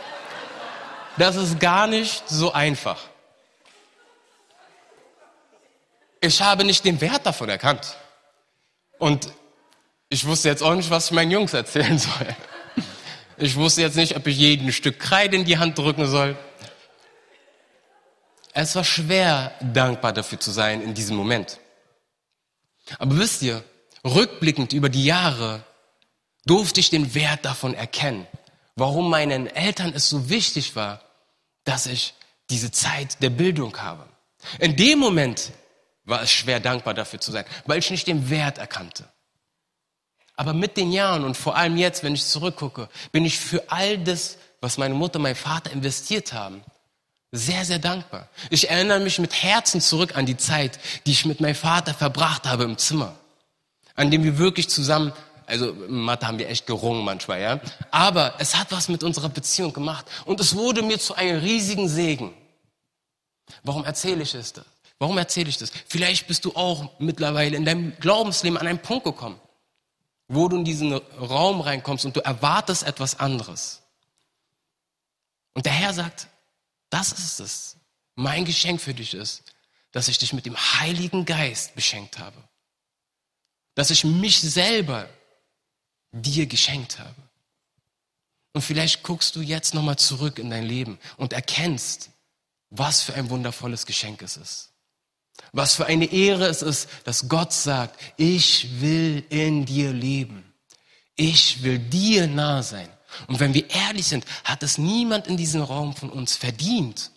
Das 1.17 1.37
ist 1.37 1.61
gar 1.61 1.87
nicht 1.87 2.29
so 2.29 2.53
einfach. 2.53 3.01
Ich 6.21 6.41
habe 6.41 6.65
nicht 6.65 6.85
den 6.85 7.01
Wert 7.01 7.25
davon 7.27 7.49
erkannt. 7.49 7.97
Und 8.99 9.29
ich 10.09 10.27
wusste 10.27 10.49
jetzt 10.49 10.63
auch 10.63 10.75
nicht, 10.75 10.91
was 10.91 11.07
ich 11.07 11.11
meinen 11.13 11.31
Jungs 11.31 11.53
erzählen 11.53 11.99
soll. 11.99 12.27
Ich 13.37 13.57
wusste 13.57 13.83
jetzt 13.83 13.97
nicht, 13.97 14.17
ob 14.17 14.27
ich 14.27 14.37
jeden 14.37 14.73
Stück 14.73 14.99
Kreide 14.99 15.37
in 15.37 15.45
die 15.45 15.59
Hand 15.59 15.79
drücken 15.79 16.07
soll. 16.07 16.37
Es 18.53 18.77
war 18.77 18.85
schwer, 18.85 19.53
dankbar 19.61 20.13
dafür 20.13 20.39
zu 20.39 20.53
sein 20.53 20.81
in 20.81 20.95
diesem 20.95 21.17
Moment. 21.17 21.59
Aber 22.99 23.19
wisst 23.19 23.43
ihr, 23.43 23.65
rückblickend 24.05 24.73
über 24.73 24.89
die 24.89 25.05
Jahre 25.05 25.65
durfte 26.47 26.81
ich 26.81 26.91
den 26.91 27.15
Wert 27.15 27.45
davon 27.45 27.75
erkennen, 27.75 28.27
warum 28.77 29.11
meinen 29.11 29.47
Eltern 29.47 29.93
es 29.95 30.09
so 30.09 30.29
wichtig 30.29 30.77
war, 30.77 31.01
dass 31.65 31.87
ich 31.87 32.15
diese 32.51 32.71
Zeit 32.71 33.23
der 33.23 33.31
Bildung 33.31 33.77
habe. 33.79 34.07
In 34.59 34.77
dem 34.77 34.99
Moment 34.99 35.51
war 36.05 36.23
es 36.23 36.31
schwer, 36.31 36.61
dankbar 36.61 36.95
dafür 36.95 37.21
zu 37.21 37.33
sein, 37.33 37.45
weil 37.67 37.79
ich 37.79 37.91
nicht 37.91 38.07
den 38.07 38.29
Wert 38.29 38.59
erkannte. 38.59 39.09
Aber 40.37 40.53
mit 40.53 40.77
den 40.77 40.93
Jahren 40.93 41.25
und 41.25 41.37
vor 41.37 41.57
allem 41.57 41.77
jetzt, 41.77 42.03
wenn 42.03 42.15
ich 42.15 42.27
zurückgucke, 42.27 42.89
bin 43.13 43.25
ich 43.25 43.39
für 43.39 43.71
all 43.71 43.99
das, 43.99 44.37
was 44.61 44.79
meine 44.79 44.95
Mutter, 44.95 45.19
mein 45.19 45.37
Vater 45.37 45.71
investiert 45.71 46.33
haben, 46.33 46.63
sehr, 47.31 47.65
sehr 47.65 47.79
dankbar. 47.79 48.29
Ich 48.51 48.69
erinnere 48.69 49.01
mich 49.01 49.19
mit 49.19 49.43
Herzen 49.43 49.81
zurück 49.81 50.17
an 50.17 50.27
die 50.27 50.37
Zeit, 50.37 50.79
die 51.07 51.13
ich 51.13 51.25
mit 51.25 51.41
meinem 51.41 51.55
Vater 51.55 51.95
verbracht 51.95 52.47
habe 52.47 52.65
im 52.65 52.79
Zimmer, 52.79 53.17
an 53.95 54.11
dem 54.11 54.23
wir 54.25 54.39
wirklich 54.39 54.69
zusammen 54.69 55.13
also 55.47 55.75
Mathe 55.89 56.27
haben 56.27 56.39
wir 56.39 56.49
echt 56.49 56.67
gerungen 56.67 57.05
manchmal, 57.05 57.41
ja. 57.41 57.61
Aber 57.91 58.35
es 58.39 58.57
hat 58.57 58.73
was 58.73 58.89
mit 58.89 59.03
unserer 59.03 59.29
Beziehung 59.29 59.73
gemacht 59.73 60.07
und 60.25 60.41
es 60.41 60.55
wurde 60.55 60.83
mir 60.83 60.99
zu 60.99 61.15
einem 61.15 61.41
riesigen 61.41 61.89
Segen. 61.89 62.35
Warum 63.63 63.85
erzähle 63.85 64.23
ich 64.23 64.35
es 64.35 64.53
das? 64.53 64.65
Warum 64.99 65.19
erzähle 65.19 65.49
ich 65.49 65.59
das? 65.59 65.71
Vielleicht 65.87 66.27
bist 66.27 66.45
du 66.45 66.55
auch 66.55 66.99
mittlerweile 66.99 67.57
in 67.57 67.65
deinem 67.65 67.97
Glaubensleben 67.99 68.59
an 68.59 68.67
einen 68.67 68.81
Punkt 68.81 69.05
gekommen, 69.05 69.41
wo 70.29 70.49
du 70.49 70.57
in 70.57 70.65
diesen 70.65 70.93
Raum 70.93 71.61
reinkommst 71.61 72.05
und 72.05 72.17
du 72.17 72.25
erwartest 72.25 72.85
etwas 72.85 73.19
anderes. 73.19 73.83
Und 75.53 75.67
der 75.67 75.73
Herr 75.73 75.95
sagt, 75.95 76.29
das 76.91 77.13
ist 77.13 77.41
es. 77.41 77.77
Mein 78.15 78.45
Geschenk 78.45 78.81
für 78.81 78.95
dich 78.95 79.15
ist, 79.15 79.43
dass 79.93 80.09
ich 80.09 80.19
dich 80.19 80.33
mit 80.33 80.47
dem 80.47 80.57
Heiligen 80.57 81.25
Geist 81.25 81.75
beschenkt 81.75 82.19
habe. 82.19 82.37
Dass 83.75 83.91
ich 83.91 84.05
mich 84.05 84.41
selber 84.41 85.09
dir 86.23 86.47
geschenkt 86.47 86.99
habe. 86.99 87.15
Und 88.53 88.63
vielleicht 88.63 89.03
guckst 89.03 89.35
du 89.37 89.41
jetzt 89.41 89.75
nochmal 89.75 89.97
zurück 89.97 90.39
in 90.39 90.51
dein 90.51 90.65
Leben 90.65 90.99
und 91.17 91.33
erkennst, 91.33 92.11
was 92.71 93.03
für 93.03 93.15
ein 93.15 93.31
wundervolles 93.31 93.85
Geschenk 93.85 94.23
es 94.23 94.37
ist. 94.37 94.71
Was 95.53 95.75
für 95.75 95.87
eine 95.87 96.07
Ehre 96.07 96.47
es 96.47 96.63
ist, 96.63 96.89
dass 97.05 97.29
Gott 97.29 97.53
sagt, 97.53 98.01
ich 98.17 98.81
will 98.81 99.25
in 99.29 99.67
dir 99.67 99.93
leben. 99.93 100.55
Ich 101.17 101.63
will 101.63 101.79
dir 101.79 102.29
nah 102.29 102.63
sein. 102.63 102.89
Und 103.27 103.41
wenn 103.41 103.55
wir 103.55 103.69
ehrlich 103.71 104.07
sind, 104.07 104.25
hat 104.45 104.63
es 104.63 104.79
niemand 104.79 105.27
in 105.27 105.37
diesem 105.37 105.63
Raum 105.63 105.95
von 105.95 106.11
uns 106.11 106.37
verdient, 106.37 107.11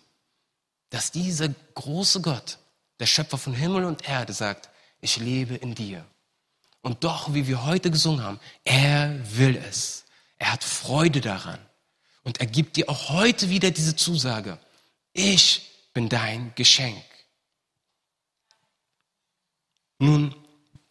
dass 0.90 1.12
dieser 1.12 1.48
große 1.74 2.20
Gott, 2.20 2.58
der 2.98 3.06
Schöpfer 3.06 3.38
von 3.38 3.54
Himmel 3.54 3.84
und 3.84 4.08
Erde, 4.08 4.32
sagt, 4.32 4.68
ich 5.00 5.16
lebe 5.18 5.54
in 5.54 5.74
dir. 5.74 6.04
Und 6.88 7.04
doch, 7.04 7.34
wie 7.34 7.46
wir 7.46 7.66
heute 7.66 7.90
gesungen 7.90 8.22
haben, 8.24 8.40
er 8.64 9.14
will 9.36 9.56
es. 9.56 10.06
Er 10.38 10.54
hat 10.54 10.64
Freude 10.64 11.20
daran. 11.20 11.58
Und 12.22 12.40
er 12.40 12.46
gibt 12.46 12.76
dir 12.76 12.88
auch 12.88 13.10
heute 13.10 13.50
wieder 13.50 13.70
diese 13.70 13.94
Zusage. 13.94 14.58
Ich 15.12 15.70
bin 15.92 16.08
dein 16.08 16.50
Geschenk. 16.54 17.04
Nun, 19.98 20.34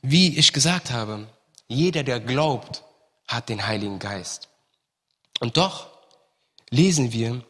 wie 0.03 0.37
ich 0.37 0.53
gesagt 0.53 0.91
habe, 0.91 1.27
jeder, 1.67 2.03
der 2.03 2.19
glaubt, 2.19 2.83
hat 3.27 3.49
den 3.49 3.65
Heiligen 3.65 3.97
Geist. 3.97 4.49
Und 5.39 5.57
doch 5.57 5.89
lesen 6.69 7.11
wir 7.11 7.43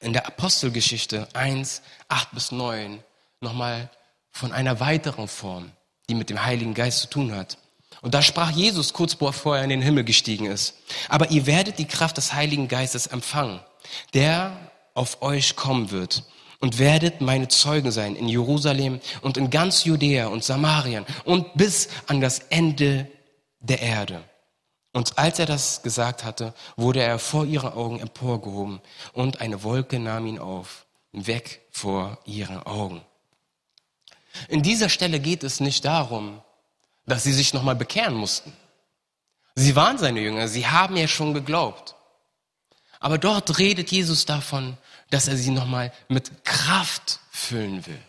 in 0.00 0.12
der 0.12 0.26
Apostelgeschichte 0.26 1.28
1, 1.32 1.82
8 2.08 2.32
bis 2.32 2.50
9 2.50 3.04
nochmal 3.40 3.88
von 4.32 4.50
einer 4.50 4.80
weiteren 4.80 5.28
Form 5.28 5.70
die 6.08 6.14
mit 6.14 6.30
dem 6.30 6.44
Heiligen 6.44 6.74
Geist 6.74 7.00
zu 7.00 7.08
tun 7.08 7.34
hat. 7.34 7.58
Und 8.02 8.14
da 8.14 8.22
sprach 8.22 8.50
Jesus 8.50 8.92
kurz 8.92 9.14
bevor 9.14 9.56
er 9.56 9.64
in 9.64 9.70
den 9.70 9.82
Himmel 9.82 10.04
gestiegen 10.04 10.46
ist. 10.46 10.74
Aber 11.08 11.30
ihr 11.30 11.46
werdet 11.46 11.78
die 11.78 11.86
Kraft 11.86 12.16
des 12.16 12.32
Heiligen 12.34 12.68
Geistes 12.68 13.06
empfangen, 13.06 13.60
der 14.14 14.56
auf 14.94 15.22
euch 15.22 15.56
kommen 15.56 15.90
wird 15.90 16.24
und 16.60 16.78
werdet 16.78 17.20
meine 17.20 17.48
Zeugen 17.48 17.90
sein 17.90 18.16
in 18.16 18.28
Jerusalem 18.28 19.00
und 19.22 19.36
in 19.36 19.50
ganz 19.50 19.84
Judäa 19.84 20.28
und 20.28 20.44
Samarien 20.44 21.04
und 21.24 21.54
bis 21.54 21.88
an 22.06 22.20
das 22.20 22.38
Ende 22.50 23.10
der 23.60 23.80
Erde. 23.82 24.22
Und 24.92 25.18
als 25.18 25.38
er 25.38 25.46
das 25.46 25.82
gesagt 25.82 26.24
hatte, 26.24 26.54
wurde 26.76 27.02
er 27.02 27.18
vor 27.18 27.44
ihren 27.44 27.72
Augen 27.72 28.00
emporgehoben 28.00 28.80
und 29.12 29.40
eine 29.40 29.62
Wolke 29.62 29.98
nahm 29.98 30.26
ihn 30.26 30.38
auf, 30.38 30.86
weg 31.12 31.60
vor 31.70 32.18
ihren 32.24 32.62
Augen. 32.62 33.02
In 34.48 34.62
dieser 34.62 34.88
Stelle 34.88 35.20
geht 35.20 35.44
es 35.44 35.60
nicht 35.60 35.84
darum, 35.84 36.42
dass 37.06 37.22
sie 37.22 37.32
sich 37.32 37.54
nochmal 37.54 37.76
bekehren 37.76 38.14
mussten. 38.14 38.52
Sie 39.54 39.74
waren 39.74 39.98
seine 39.98 40.20
Jünger, 40.20 40.48
sie 40.48 40.66
haben 40.66 40.96
ja 40.96 41.08
schon 41.08 41.32
geglaubt. 41.32 41.94
Aber 43.00 43.18
dort 43.18 43.58
redet 43.58 43.90
Jesus 43.90 44.26
davon, 44.26 44.76
dass 45.10 45.28
er 45.28 45.36
sie 45.36 45.50
nochmal 45.50 45.92
mit 46.08 46.44
Kraft 46.44 47.20
füllen 47.30 47.86
will. 47.86 48.00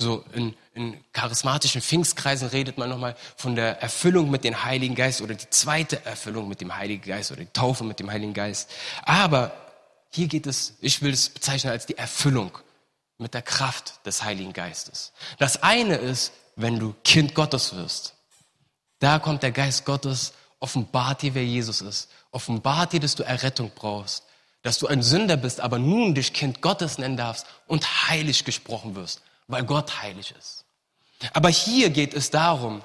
So 0.00 0.24
in, 0.32 0.54
in 0.74 1.02
charismatischen 1.12 1.82
Pfingstkreisen 1.82 2.48
redet 2.48 2.78
man 2.78 2.88
nochmal 2.88 3.16
von 3.36 3.56
der 3.56 3.82
Erfüllung 3.82 4.30
mit 4.30 4.44
dem 4.44 4.64
Heiligen 4.64 4.94
Geist 4.94 5.22
oder 5.22 5.34
die 5.34 5.50
zweite 5.50 6.04
Erfüllung 6.04 6.48
mit 6.48 6.60
dem 6.60 6.76
Heiligen 6.76 7.02
Geist 7.02 7.32
oder 7.32 7.40
die 7.40 7.52
Taufe 7.52 7.82
mit 7.82 7.98
dem 7.98 8.10
Heiligen 8.10 8.34
Geist. 8.34 8.70
Aber 9.02 9.52
hier 10.10 10.28
geht 10.28 10.46
es, 10.46 10.74
ich 10.80 11.02
will 11.02 11.12
es 11.12 11.28
bezeichnen 11.30 11.72
als 11.72 11.86
die 11.86 11.98
Erfüllung 11.98 12.56
mit 13.18 13.34
der 13.34 13.42
Kraft 13.42 14.06
des 14.06 14.22
Heiligen 14.22 14.52
Geistes. 14.52 15.12
Das 15.38 15.62
eine 15.62 15.96
ist, 15.96 16.32
wenn 16.56 16.78
du 16.78 16.94
Kind 17.04 17.34
Gottes 17.34 17.74
wirst. 17.76 18.14
Da 19.00 19.18
kommt 19.18 19.42
der 19.42 19.52
Geist 19.52 19.84
Gottes, 19.84 20.32
offenbart 20.60 21.22
dir, 21.22 21.34
wer 21.34 21.44
Jesus 21.44 21.80
ist, 21.80 22.08
offenbart 22.30 22.92
dir, 22.92 23.00
dass 23.00 23.14
du 23.14 23.22
Errettung 23.22 23.70
brauchst, 23.74 24.24
dass 24.62 24.78
du 24.78 24.86
ein 24.86 25.02
Sünder 25.02 25.36
bist, 25.36 25.60
aber 25.60 25.78
nun 25.78 26.14
dich 26.14 26.32
Kind 26.32 26.62
Gottes 26.62 26.98
nennen 26.98 27.16
darfst 27.16 27.46
und 27.66 28.08
heilig 28.08 28.44
gesprochen 28.44 28.94
wirst, 28.96 29.22
weil 29.46 29.64
Gott 29.64 30.02
heilig 30.02 30.34
ist. 30.36 30.64
Aber 31.32 31.48
hier 31.48 31.90
geht 31.90 32.14
es 32.14 32.30
darum, 32.30 32.82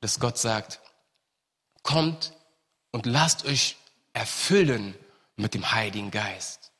dass 0.00 0.20
Gott 0.20 0.38
sagt, 0.38 0.80
kommt 1.82 2.32
und 2.90 3.06
lasst 3.06 3.44
euch 3.44 3.76
erfüllen 4.12 4.94
mit 5.36 5.54
dem 5.54 5.72
Heiligen 5.72 6.10
Geist. 6.10 6.72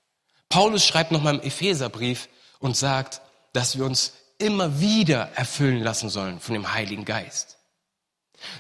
Paulus 0.48 0.87
schreibt 0.87 1.12
nochmal 1.12 1.35
im 1.35 1.42
Epheserbrief, 1.42 2.28
und 2.59 2.77
sagt, 2.77 3.21
dass 3.53 3.77
wir 3.79 3.85
uns 3.85 4.12
immer 4.38 4.81
wieder 4.81 5.31
erfüllen 5.35 5.83
lassen 5.83 6.09
sollen 6.09 6.40
von 6.40 6.55
dem 6.55 6.73
Heiligen 6.73 7.05
Geist. 7.05 7.57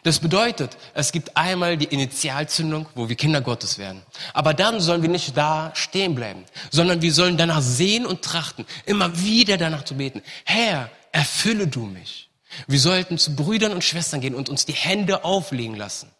Das 0.04 0.20
bedeutet, 0.20 0.76
es 0.94 1.12
gibt 1.12 1.36
einmal 1.36 1.76
die 1.76 1.84
Initialzündung, 1.84 2.86
wo 2.94 3.08
wir 3.08 3.16
Kinder 3.16 3.42
Gottes 3.42 3.78
werden. 3.78 4.02
Aber 4.32 4.54
dann 4.54 4.80
sollen 4.80 5.02
wir 5.02 5.08
nicht 5.08 5.36
da 5.36 5.70
stehen 5.74 6.14
bleiben, 6.14 6.44
sondern 6.70 7.02
wir 7.02 7.12
sollen 7.12 7.36
danach 7.36 7.60
sehen 7.60 8.06
und 8.06 8.22
trachten, 8.22 8.64
immer 8.86 9.20
wieder 9.20 9.58
danach 9.58 9.84
zu 9.84 9.96
beten. 9.96 10.22
Herr, 10.44 10.90
erfülle 11.12 11.66
du 11.66 11.84
mich. 11.84 12.30
Wir 12.66 12.80
sollten 12.80 13.18
zu 13.18 13.36
Brüdern 13.36 13.72
und 13.72 13.84
Schwestern 13.84 14.20
gehen 14.20 14.34
und 14.34 14.48
uns 14.48 14.64
die 14.64 14.72
Hände 14.72 15.24
auflegen 15.24 15.76
lassen 15.76 16.10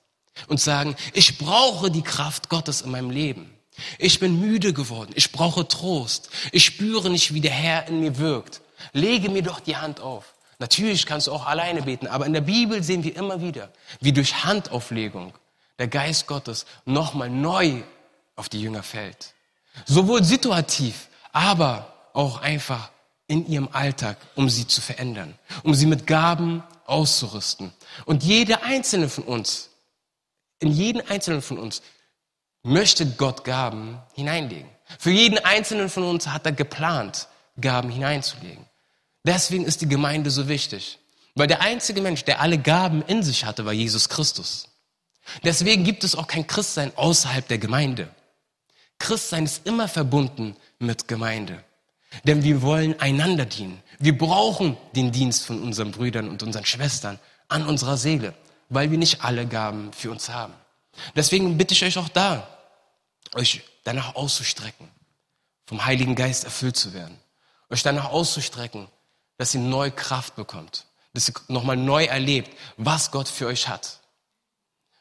und 0.48 0.60
sagen, 0.60 0.94
ich 1.14 1.38
brauche 1.38 1.90
die 1.90 2.02
Kraft 2.02 2.50
Gottes 2.50 2.82
in 2.82 2.90
meinem 2.90 3.10
Leben. 3.10 3.55
Ich 3.98 4.20
bin 4.20 4.40
müde 4.40 4.72
geworden. 4.72 5.12
Ich 5.14 5.32
brauche 5.32 5.66
Trost. 5.68 6.30
Ich 6.52 6.64
spüre 6.64 7.10
nicht, 7.10 7.34
wie 7.34 7.40
der 7.40 7.52
Herr 7.52 7.88
in 7.88 8.00
mir 8.00 8.18
wirkt. 8.18 8.60
Lege 8.92 9.28
mir 9.30 9.42
doch 9.42 9.60
die 9.60 9.76
Hand 9.76 10.00
auf. 10.00 10.34
Natürlich 10.58 11.04
kannst 11.06 11.26
du 11.26 11.32
auch 11.32 11.46
alleine 11.46 11.82
beten, 11.82 12.06
aber 12.06 12.24
in 12.24 12.32
der 12.32 12.40
Bibel 12.40 12.82
sehen 12.82 13.04
wir 13.04 13.14
immer 13.14 13.42
wieder, 13.42 13.70
wie 14.00 14.12
durch 14.12 14.44
Handauflegung 14.44 15.34
der 15.78 15.88
Geist 15.88 16.26
Gottes 16.26 16.64
nochmal 16.86 17.28
neu 17.28 17.82
auf 18.36 18.48
die 18.48 18.62
Jünger 18.62 18.82
fällt. 18.82 19.34
Sowohl 19.84 20.24
situativ, 20.24 21.08
aber 21.32 21.92
auch 22.14 22.40
einfach 22.40 22.90
in 23.28 23.46
ihrem 23.46 23.68
Alltag, 23.72 24.16
um 24.34 24.48
sie 24.48 24.66
zu 24.66 24.80
verändern, 24.80 25.38
um 25.62 25.74
sie 25.74 25.86
mit 25.86 26.06
Gaben 26.06 26.62
auszurüsten. 26.86 27.72
Und 28.06 28.22
jede 28.24 28.62
einzelne 28.62 29.10
von 29.10 29.24
uns, 29.24 29.68
in 30.58 30.72
jeden 30.72 31.06
einzelnen 31.06 31.42
von 31.42 31.58
uns 31.58 31.82
möchte 32.66 33.06
Gott 33.06 33.44
Gaben 33.44 33.98
hineinlegen. 34.14 34.68
Für 34.98 35.10
jeden 35.10 35.38
einzelnen 35.44 35.88
von 35.88 36.04
uns 36.04 36.28
hat 36.28 36.46
er 36.46 36.52
geplant, 36.52 37.28
Gaben 37.60 37.90
hineinzulegen. 37.90 38.66
Deswegen 39.24 39.64
ist 39.64 39.80
die 39.80 39.88
Gemeinde 39.88 40.30
so 40.30 40.48
wichtig. 40.48 40.98
Weil 41.34 41.48
der 41.48 41.60
einzige 41.60 42.00
Mensch, 42.00 42.24
der 42.24 42.40
alle 42.40 42.58
Gaben 42.58 43.02
in 43.02 43.22
sich 43.22 43.44
hatte, 43.44 43.64
war 43.64 43.72
Jesus 43.72 44.08
Christus. 44.08 44.68
Deswegen 45.44 45.84
gibt 45.84 46.02
es 46.02 46.14
auch 46.14 46.26
kein 46.26 46.46
Christsein 46.46 46.92
außerhalb 46.96 47.46
der 47.46 47.58
Gemeinde. 47.58 48.08
Christsein 48.98 49.44
ist 49.44 49.66
immer 49.66 49.88
verbunden 49.88 50.56
mit 50.78 51.08
Gemeinde. 51.08 51.62
Denn 52.24 52.42
wir 52.42 52.62
wollen 52.62 52.98
einander 53.00 53.44
dienen. 53.44 53.82
Wir 53.98 54.16
brauchen 54.16 54.76
den 54.94 55.12
Dienst 55.12 55.44
von 55.44 55.62
unseren 55.62 55.90
Brüdern 55.90 56.28
und 56.28 56.42
unseren 56.42 56.64
Schwestern 56.64 57.18
an 57.48 57.66
unserer 57.66 57.96
Seele, 57.96 58.32
weil 58.70 58.90
wir 58.90 58.98
nicht 58.98 59.22
alle 59.22 59.46
Gaben 59.46 59.92
für 59.92 60.10
uns 60.10 60.30
haben. 60.30 60.54
Deswegen 61.14 61.58
bitte 61.58 61.74
ich 61.74 61.84
euch 61.84 61.98
auch 61.98 62.08
da, 62.08 62.48
euch 63.36 63.62
danach 63.84 64.14
auszustrecken, 64.14 64.90
vom 65.66 65.84
Heiligen 65.84 66.14
Geist 66.14 66.44
erfüllt 66.44 66.76
zu 66.76 66.92
werden. 66.94 67.18
Euch 67.70 67.82
danach 67.82 68.10
auszustrecken, 68.10 68.88
dass 69.38 69.54
ihr 69.54 69.60
neue 69.60 69.90
Kraft 69.90 70.36
bekommt, 70.36 70.86
dass 71.12 71.28
ihr 71.28 71.34
nochmal 71.48 71.76
neu 71.76 72.04
erlebt, 72.04 72.56
was 72.76 73.10
Gott 73.10 73.28
für 73.28 73.46
euch 73.46 73.68
hat. 73.68 74.00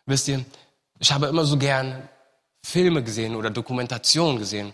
Wisst 0.05 0.27
ihr, 0.27 0.45
ich 0.99 1.11
habe 1.11 1.27
immer 1.27 1.45
so 1.45 1.57
gern 1.57 2.07
Filme 2.63 3.03
gesehen 3.03 3.35
oder 3.35 3.49
Dokumentationen 3.49 4.37
gesehen 4.37 4.73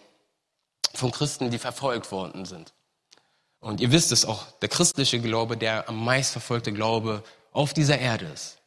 von 0.94 1.12
Christen, 1.12 1.52
die 1.52 1.60
verfolgt 1.60 2.12
worden 2.12 2.46
sind. 2.46 2.74
Und 3.60 3.80
ihr 3.80 3.92
wisst 3.92 4.12
es 4.12 4.26
auch, 4.26 4.46
der 4.60 4.70
christliche 4.70 5.20
Glaube, 5.20 5.56
der 5.56 5.88
am 5.88 6.04
meist 6.04 6.32
verfolgte 6.32 6.74
Glaube 6.74 7.24
auf 7.52 7.74
dieser 7.74 8.00
Erde 8.00 8.26
ist. 8.26 8.58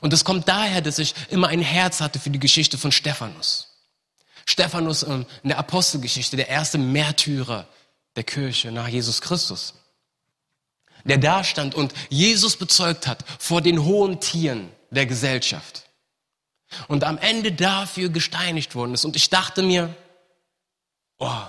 Und 0.00 0.12
es 0.12 0.24
kommt 0.24 0.48
daher, 0.48 0.80
dass 0.80 0.98
ich 0.98 1.14
immer 1.30 1.48
ein 1.48 1.60
Herz 1.60 2.00
hatte 2.00 2.18
für 2.18 2.30
die 2.30 2.38
Geschichte 2.38 2.78
von 2.78 2.92
Stephanus. 2.92 3.75
Stephanus 4.46 5.02
ähm, 5.02 5.26
in 5.42 5.50
der 5.50 5.58
Apostelgeschichte, 5.58 6.36
der 6.36 6.48
erste 6.48 6.78
Märtyrer 6.78 7.66
der 8.14 8.24
Kirche 8.24 8.72
nach 8.72 8.88
Jesus 8.88 9.20
Christus, 9.20 9.74
der 11.04 11.18
da 11.18 11.44
stand 11.44 11.74
und 11.74 11.92
Jesus 12.08 12.56
bezeugt 12.56 13.06
hat 13.06 13.24
vor 13.38 13.60
den 13.60 13.84
hohen 13.84 14.20
Tieren 14.20 14.70
der 14.90 15.06
Gesellschaft 15.06 15.84
und 16.88 17.04
am 17.04 17.18
Ende 17.18 17.52
dafür 17.52 18.08
gesteinigt 18.08 18.74
worden 18.74 18.94
ist. 18.94 19.04
Und 19.04 19.16
ich 19.16 19.28
dachte 19.30 19.62
mir, 19.62 19.94
oh, 21.18 21.42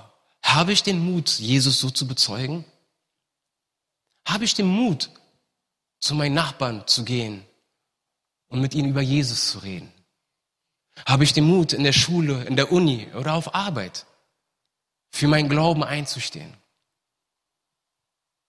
habe 0.44 0.74
ich 0.74 0.84
den 0.84 1.00
Mut, 1.00 1.30
Jesus 1.40 1.80
so 1.80 1.90
zu 1.90 2.08
bezeugen? 2.08 2.66
Habe 4.28 4.44
ich 4.44 4.54
den 4.54 4.68
Mut, 4.68 5.10
zu 6.00 6.16
meinen 6.16 6.36
Nachbarn 6.36 6.86
zu 6.88 7.04
gehen 7.04 7.46
und 8.50 8.62
mit 8.62 8.76
ihnen 8.76 8.90
über 8.90 9.02
Jesus 9.02 9.52
zu 9.52 9.60
reden? 9.60 9.92
Habe 11.06 11.24
ich 11.24 11.34
den 11.34 11.46
Mut, 11.46 11.74
in 11.74 11.84
der 11.84 11.94
Schule, 11.94 12.44
in 12.46 12.56
der 12.56 12.72
Uni 12.72 13.08
oder 13.14 13.34
auf 13.34 13.54
Arbeit 13.54 14.06
für 15.12 15.28
meinen 15.28 15.50
Glauben 15.50 15.84
einzustehen? 15.84 16.54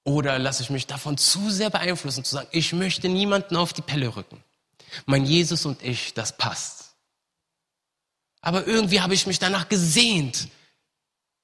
Oder 0.04 0.38
lasse 0.38 0.62
ich 0.62 0.70
mich 0.70 0.86
davon 0.86 1.18
zu 1.18 1.50
sehr 1.50 1.70
beeinflussen, 1.70 2.24
zu 2.24 2.34
sagen, 2.34 2.48
ich 2.50 2.72
möchte 2.72 3.08
niemanden 3.08 3.56
auf 3.56 3.72
die 3.72 3.82
Pelle 3.82 4.16
rücken. 4.16 4.42
Mein 5.04 5.26
Jesus 5.26 5.66
und 5.66 5.82
ich, 5.82 6.14
das 6.14 6.36
passt. 6.36 6.94
Aber 8.40 8.66
irgendwie 8.66 9.00
habe 9.00 9.14
ich 9.14 9.26
mich 9.26 9.38
danach 9.38 9.68
gesehnt, 9.68 10.48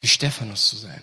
wie 0.01 0.09
Stephanus 0.09 0.69
zu 0.69 0.77
sein. 0.77 1.03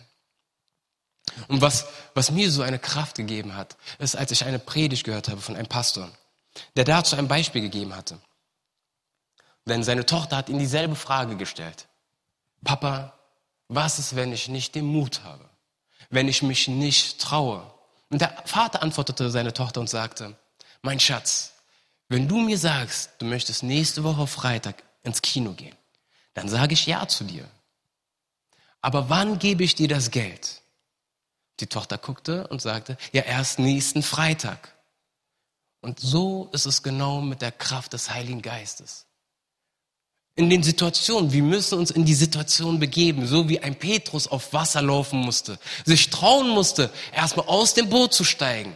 Und 1.47 1.61
was, 1.61 1.85
was 2.13 2.31
mir 2.31 2.49
so 2.51 2.61
eine 2.61 2.79
Kraft 2.79 3.17
gegeben 3.17 3.55
hat, 3.55 3.77
ist, 3.99 4.15
als 4.15 4.31
ich 4.31 4.43
eine 4.45 4.59
Predigt 4.59 5.03
gehört 5.03 5.29
habe 5.29 5.41
von 5.41 5.55
einem 5.55 5.67
Pastor, 5.67 6.11
der 6.75 6.83
dazu 6.83 7.15
ein 7.15 7.27
Beispiel 7.27 7.61
gegeben 7.61 7.95
hatte. 7.95 8.19
Denn 9.65 9.83
seine 9.83 10.05
Tochter 10.05 10.37
hat 10.37 10.49
ihm 10.49 10.59
dieselbe 10.59 10.95
Frage 10.95 11.37
gestellt. 11.37 11.87
Papa, 12.63 13.13
was 13.67 13.99
ist, 13.99 14.15
wenn 14.15 14.33
ich 14.33 14.49
nicht 14.49 14.75
den 14.75 14.85
Mut 14.85 15.23
habe? 15.23 15.49
Wenn 16.09 16.27
ich 16.27 16.41
mich 16.43 16.67
nicht 16.67 17.21
traue? 17.21 17.71
Und 18.09 18.21
der 18.21 18.43
Vater 18.45 18.81
antwortete 18.83 19.29
seine 19.29 19.53
Tochter 19.53 19.79
und 19.79 19.89
sagte, 19.89 20.35
mein 20.81 20.99
Schatz, 20.99 21.53
wenn 22.09 22.27
du 22.27 22.37
mir 22.37 22.57
sagst, 22.57 23.11
du 23.19 23.25
möchtest 23.25 23.63
nächste 23.63 24.03
Woche 24.03 24.27
Freitag 24.27 24.83
ins 25.03 25.21
Kino 25.21 25.53
gehen, 25.53 25.75
dann 26.33 26.49
sage 26.49 26.73
ich 26.73 26.85
ja 26.85 27.07
zu 27.07 27.23
dir. 27.23 27.49
Aber 28.81 29.09
wann 29.09 29.39
gebe 29.39 29.63
ich 29.63 29.75
dir 29.75 29.87
das 29.87 30.11
Geld? 30.11 30.61
Die 31.59 31.67
Tochter 31.67 31.97
guckte 31.97 32.47
und 32.47 32.61
sagte, 32.61 32.97
ja 33.13 33.21
erst 33.21 33.59
nächsten 33.59 34.03
Freitag. 34.03 34.75
Und 35.81 35.99
so 35.99 36.49
ist 36.51 36.65
es 36.65 36.83
genau 36.83 37.21
mit 37.21 37.41
der 37.41 37.51
Kraft 37.51 37.93
des 37.93 38.09
Heiligen 38.09 38.41
Geistes. 38.41 39.05
In 40.35 40.49
den 40.49 40.63
Situationen, 40.63 41.33
wir 41.33 41.43
müssen 41.43 41.77
uns 41.77 41.91
in 41.91 42.05
die 42.05 42.13
Situation 42.13 42.79
begeben, 42.79 43.27
so 43.27 43.49
wie 43.49 43.59
ein 43.59 43.75
Petrus 43.77 44.27
auf 44.27 44.53
Wasser 44.53 44.81
laufen 44.81 45.19
musste, 45.19 45.59
sich 45.85 46.09
trauen 46.09 46.49
musste, 46.49 46.89
erstmal 47.13 47.47
aus 47.47 47.73
dem 47.73 47.89
Boot 47.89 48.13
zu 48.13 48.23
steigen. 48.23 48.75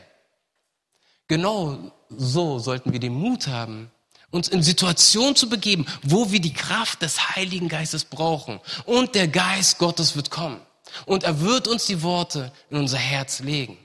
Genau 1.27 1.91
so 2.09 2.59
sollten 2.59 2.91
wir 2.91 2.99
den 2.99 3.13
Mut 3.13 3.47
haben, 3.47 3.89
uns 4.31 4.49
in 4.49 4.61
Situationen 4.61 5.35
zu 5.35 5.49
begeben, 5.49 5.85
wo 6.03 6.31
wir 6.31 6.41
die 6.41 6.53
Kraft 6.53 7.01
des 7.01 7.35
Heiligen 7.35 7.69
Geistes 7.69 8.03
brauchen. 8.05 8.59
Und 8.85 9.15
der 9.15 9.27
Geist 9.27 9.77
Gottes 9.77 10.15
wird 10.15 10.29
kommen. 10.29 10.59
Und 11.05 11.23
er 11.23 11.41
wird 11.41 11.67
uns 11.67 11.85
die 11.85 12.03
Worte 12.03 12.51
in 12.69 12.77
unser 12.77 12.97
Herz 12.97 13.39
legen. 13.39 13.77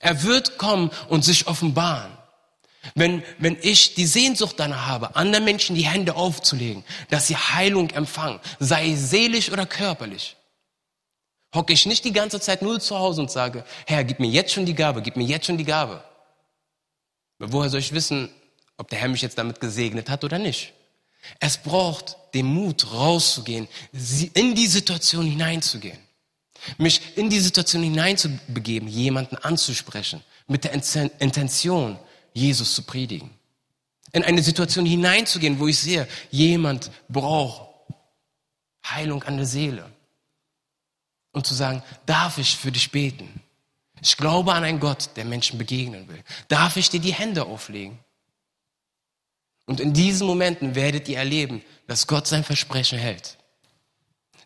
Er 0.00 0.22
wird 0.22 0.58
kommen 0.58 0.90
und 1.08 1.24
sich 1.24 1.46
offenbaren. 1.46 2.12
Wenn, 2.94 3.22
wenn 3.38 3.56
ich 3.62 3.94
die 3.94 4.06
Sehnsucht 4.06 4.56
danach 4.58 4.86
habe, 4.86 5.16
anderen 5.16 5.44
Menschen 5.44 5.74
die 5.74 5.86
Hände 5.86 6.14
aufzulegen, 6.16 6.84
dass 7.10 7.26
sie 7.26 7.36
Heilung 7.36 7.90
empfangen, 7.90 8.40
sei 8.58 8.94
seelisch 8.94 9.50
oder 9.50 9.66
körperlich, 9.66 10.36
hocke 11.54 11.72
ich 11.72 11.86
nicht 11.86 12.04
die 12.04 12.12
ganze 12.12 12.40
Zeit 12.40 12.62
nur 12.62 12.80
zu 12.80 12.98
Hause 12.98 13.22
und 13.22 13.30
sage, 13.30 13.64
Herr, 13.86 14.04
gib 14.04 14.20
mir 14.20 14.28
jetzt 14.28 14.52
schon 14.52 14.66
die 14.66 14.74
Gabe, 14.74 15.02
gib 15.02 15.16
mir 15.16 15.24
jetzt 15.24 15.46
schon 15.46 15.56
die 15.56 15.64
Gabe. 15.64 16.02
Woher 17.38 17.70
soll 17.70 17.80
ich 17.80 17.92
wissen, 17.92 18.28
ob 18.76 18.88
der 18.90 18.98
Herr 18.98 19.08
mich 19.08 19.22
jetzt 19.22 19.38
damit 19.38 19.60
gesegnet 19.60 20.10
hat 20.10 20.24
oder 20.24 20.38
nicht? 20.38 20.72
Es 21.40 21.56
braucht 21.56 22.16
den 22.34 22.46
Mut, 22.46 22.92
rauszugehen, 22.92 23.68
in 24.34 24.54
die 24.54 24.66
Situation 24.66 25.24
hineinzugehen. 25.24 25.98
Mich 26.78 27.16
in 27.16 27.30
die 27.30 27.40
Situation 27.40 27.82
hineinzubegeben, 27.82 28.88
jemanden 28.88 29.36
anzusprechen, 29.36 30.22
mit 30.46 30.64
der 30.64 30.72
Intention, 30.72 31.98
Jesus 32.34 32.74
zu 32.74 32.82
predigen. 32.82 33.30
In 34.12 34.24
eine 34.24 34.42
Situation 34.42 34.84
hineinzugehen, 34.84 35.58
wo 35.58 35.66
ich 35.66 35.78
sehe, 35.78 36.06
jemand 36.30 36.90
braucht 37.08 37.68
Heilung 38.86 39.22
an 39.22 39.36
der 39.36 39.46
Seele. 39.46 39.90
Und 41.32 41.46
zu 41.46 41.54
sagen, 41.54 41.82
darf 42.06 42.38
ich 42.38 42.56
für 42.56 42.70
dich 42.70 42.92
beten? 42.92 43.40
Ich 44.00 44.16
glaube 44.16 44.52
an 44.52 44.62
einen 44.62 44.80
Gott, 44.80 45.10
der 45.16 45.24
Menschen 45.24 45.58
begegnen 45.58 46.06
will. 46.08 46.22
Darf 46.48 46.76
ich 46.76 46.90
dir 46.90 47.00
die 47.00 47.14
Hände 47.14 47.46
auflegen? 47.46 47.98
Und 49.66 49.80
in 49.80 49.94
diesen 49.94 50.26
Momenten 50.26 50.74
werdet 50.74 51.08
ihr 51.08 51.18
erleben, 51.18 51.62
dass 51.86 52.06
Gott 52.06 52.26
sein 52.26 52.44
Versprechen 52.44 52.98
hält. 52.98 53.38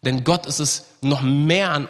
Denn 0.03 0.22
Gott 0.22 0.46
ist 0.46 0.61
es 0.61 0.85
noch 1.01 1.22
mehr 1.22 1.72
an, 1.72 1.88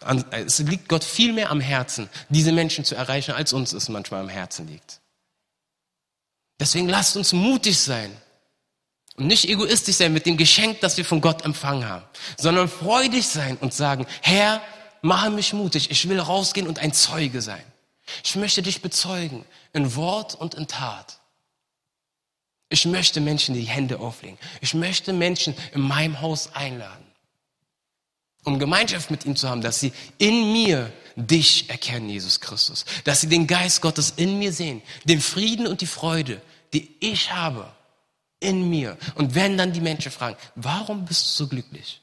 an, 0.00 0.24
es 0.30 0.58
liegt 0.60 0.88
Gott 0.88 1.04
viel 1.04 1.34
mehr 1.34 1.50
am 1.50 1.60
Herzen, 1.60 2.08
diese 2.30 2.50
Menschen 2.50 2.84
zu 2.84 2.94
erreichen, 2.94 3.32
als 3.32 3.52
uns 3.52 3.74
es 3.74 3.90
manchmal 3.90 4.22
am 4.22 4.30
Herzen 4.30 4.66
liegt. 4.66 5.01
Deswegen 6.62 6.88
lasst 6.88 7.16
uns 7.16 7.32
mutig 7.32 7.76
sein 7.76 8.16
und 9.16 9.26
nicht 9.26 9.48
egoistisch 9.48 9.96
sein 9.96 10.12
mit 10.12 10.26
dem 10.26 10.36
Geschenk, 10.36 10.78
das 10.78 10.96
wir 10.96 11.04
von 11.04 11.20
Gott 11.20 11.44
empfangen 11.44 11.88
haben, 11.88 12.04
sondern 12.38 12.68
freudig 12.68 13.26
sein 13.26 13.56
und 13.56 13.74
sagen, 13.74 14.06
Herr, 14.20 14.62
mache 15.00 15.30
mich 15.30 15.52
mutig, 15.54 15.90
ich 15.90 16.08
will 16.08 16.20
rausgehen 16.20 16.68
und 16.68 16.78
ein 16.78 16.92
Zeuge 16.92 17.42
sein. 17.42 17.64
Ich 18.22 18.36
möchte 18.36 18.62
dich 18.62 18.80
bezeugen 18.80 19.44
in 19.72 19.96
Wort 19.96 20.36
und 20.36 20.54
in 20.54 20.68
Tat. 20.68 21.18
Ich 22.68 22.86
möchte 22.86 23.20
Menschen 23.20 23.56
die 23.56 23.62
Hände 23.62 23.98
auflegen. 23.98 24.38
Ich 24.60 24.72
möchte 24.72 25.12
Menschen 25.12 25.56
in 25.74 25.80
meinem 25.80 26.20
Haus 26.20 26.54
einladen, 26.54 27.06
um 28.44 28.60
Gemeinschaft 28.60 29.10
mit 29.10 29.26
ihm 29.26 29.34
zu 29.34 29.48
haben, 29.48 29.62
dass 29.62 29.80
sie 29.80 29.92
in 30.18 30.52
mir 30.52 30.92
dich 31.16 31.68
erkennen, 31.68 32.08
Jesus 32.08 32.38
Christus. 32.38 32.84
Dass 33.02 33.20
sie 33.20 33.28
den 33.28 33.48
Geist 33.48 33.80
Gottes 33.80 34.14
in 34.16 34.38
mir 34.38 34.52
sehen, 34.52 34.80
den 35.02 35.20
Frieden 35.20 35.66
und 35.66 35.80
die 35.80 35.86
Freude, 35.86 36.40
die 36.72 36.96
ich 37.00 37.32
habe 37.32 37.72
in 38.40 38.68
mir. 38.68 38.98
Und 39.14 39.34
wenn 39.34 39.56
dann 39.56 39.72
die 39.72 39.80
Menschen 39.80 40.12
fragen, 40.12 40.36
warum 40.54 41.04
bist 41.04 41.26
du 41.26 41.44
so 41.44 41.48
glücklich? 41.48 42.02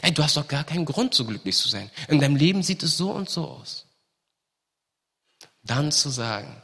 Hey, 0.00 0.12
du 0.12 0.22
hast 0.22 0.36
doch 0.36 0.48
gar 0.48 0.64
keinen 0.64 0.84
Grund, 0.84 1.14
so 1.14 1.24
glücklich 1.24 1.56
zu 1.56 1.68
sein. 1.68 1.90
In 2.08 2.20
deinem 2.20 2.36
Leben 2.36 2.62
sieht 2.62 2.82
es 2.82 2.96
so 2.96 3.10
und 3.12 3.30
so 3.30 3.48
aus. 3.48 3.86
Dann 5.62 5.92
zu 5.92 6.10
sagen, 6.10 6.60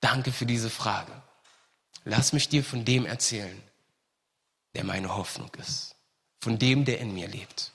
danke 0.00 0.32
für 0.32 0.46
diese 0.46 0.70
Frage. 0.70 1.12
Lass 2.04 2.32
mich 2.32 2.48
dir 2.48 2.64
von 2.64 2.84
dem 2.84 3.06
erzählen, 3.06 3.62
der 4.74 4.84
meine 4.84 5.14
Hoffnung 5.14 5.50
ist. 5.58 5.94
Von 6.40 6.58
dem, 6.58 6.84
der 6.84 7.00
in 7.00 7.12
mir 7.14 7.28
lebt. 7.28 7.72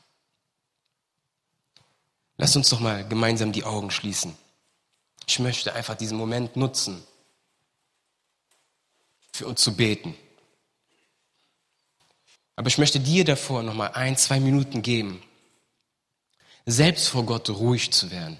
Lass 2.37 2.55
uns 2.55 2.69
doch 2.69 2.79
mal 2.79 3.07
gemeinsam 3.07 3.51
die 3.51 3.63
Augen 3.63 3.91
schließen. 3.91 4.35
Ich 5.27 5.39
möchte 5.39 5.73
einfach 5.73 5.95
diesen 5.95 6.17
Moment 6.17 6.55
nutzen, 6.55 7.05
für 9.33 9.47
uns 9.47 9.61
zu 9.61 9.75
beten. 9.75 10.15
Aber 12.55 12.67
ich 12.67 12.77
möchte 12.77 12.99
dir 12.99 13.25
davor 13.25 13.63
nochmal 13.63 13.91
ein, 13.93 14.15
zwei 14.15 14.39
Minuten 14.39 14.83
geben, 14.83 15.21
selbst 16.65 17.07
vor 17.09 17.25
Gott 17.25 17.49
ruhig 17.49 17.91
zu 17.91 18.11
werden. 18.11 18.37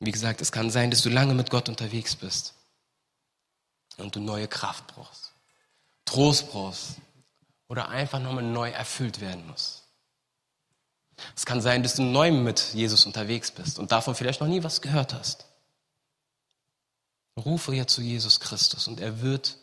Wie 0.00 0.10
gesagt, 0.10 0.40
es 0.40 0.50
kann 0.50 0.70
sein, 0.70 0.90
dass 0.90 1.02
du 1.02 1.10
lange 1.10 1.34
mit 1.34 1.50
Gott 1.50 1.68
unterwegs 1.68 2.16
bist 2.16 2.54
und 3.98 4.16
du 4.16 4.20
neue 4.20 4.48
Kraft 4.48 4.86
brauchst, 4.88 5.32
Trost 6.04 6.50
brauchst 6.50 6.96
oder 7.68 7.88
einfach 7.88 8.18
nochmal 8.18 8.42
neu 8.42 8.70
erfüllt 8.70 9.20
werden 9.20 9.46
musst. 9.46 9.84
Es 11.36 11.44
kann 11.44 11.60
sein, 11.60 11.82
dass 11.82 11.94
du 11.94 12.02
neu 12.02 12.32
mit 12.32 12.72
Jesus 12.72 13.04
unterwegs 13.04 13.50
bist 13.50 13.78
und 13.78 13.92
davon 13.92 14.14
vielleicht 14.14 14.40
noch 14.40 14.48
nie 14.48 14.64
was 14.64 14.80
gehört 14.80 15.12
hast. 15.12 15.49
Rufe 17.36 17.74
jetzt 17.74 17.94
zu 17.94 18.02
Jesus 18.02 18.40
Christus 18.40 18.88
und 18.88 19.00
er 19.00 19.20
wird 19.22 19.58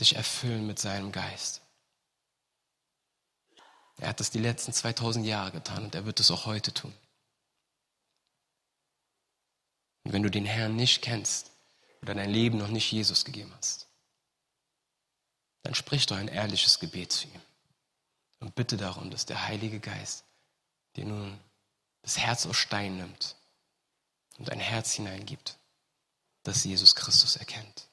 dich 0.00 0.16
erfüllen 0.16 0.66
mit 0.66 0.78
seinem 0.78 1.12
Geist. 1.12 1.62
Er 3.98 4.08
hat 4.08 4.20
das 4.20 4.30
die 4.30 4.38
letzten 4.38 4.72
2000 4.72 5.24
Jahre 5.26 5.52
getan 5.52 5.84
und 5.84 5.94
er 5.94 6.04
wird 6.04 6.18
es 6.20 6.30
auch 6.30 6.46
heute 6.46 6.72
tun. 6.74 6.92
Und 10.04 10.12
wenn 10.12 10.22
du 10.22 10.30
den 10.30 10.46
Herrn 10.46 10.74
nicht 10.74 11.02
kennst 11.02 11.52
oder 12.00 12.14
dein 12.14 12.30
Leben 12.30 12.58
noch 12.58 12.68
nicht 12.68 12.90
Jesus 12.90 13.24
gegeben 13.24 13.52
hast, 13.56 13.86
dann 15.62 15.74
sprich 15.74 16.06
doch 16.06 16.16
ein 16.16 16.28
ehrliches 16.28 16.80
Gebet 16.80 17.12
zu 17.12 17.28
ihm 17.28 17.40
und 18.40 18.56
bitte 18.56 18.76
darum, 18.76 19.10
dass 19.10 19.26
der 19.26 19.46
Heilige 19.46 19.78
Geist 19.78 20.24
dir 20.96 21.04
nun 21.04 21.38
das 22.02 22.18
Herz 22.18 22.46
aus 22.46 22.56
Stein 22.56 22.96
nimmt 22.96 23.36
und 24.38 24.50
ein 24.50 24.58
Herz 24.58 24.92
hineingibt, 24.94 25.56
das 26.42 26.64
Jesus 26.64 26.94
Christus 26.94 27.36
erkennt. 27.36 27.88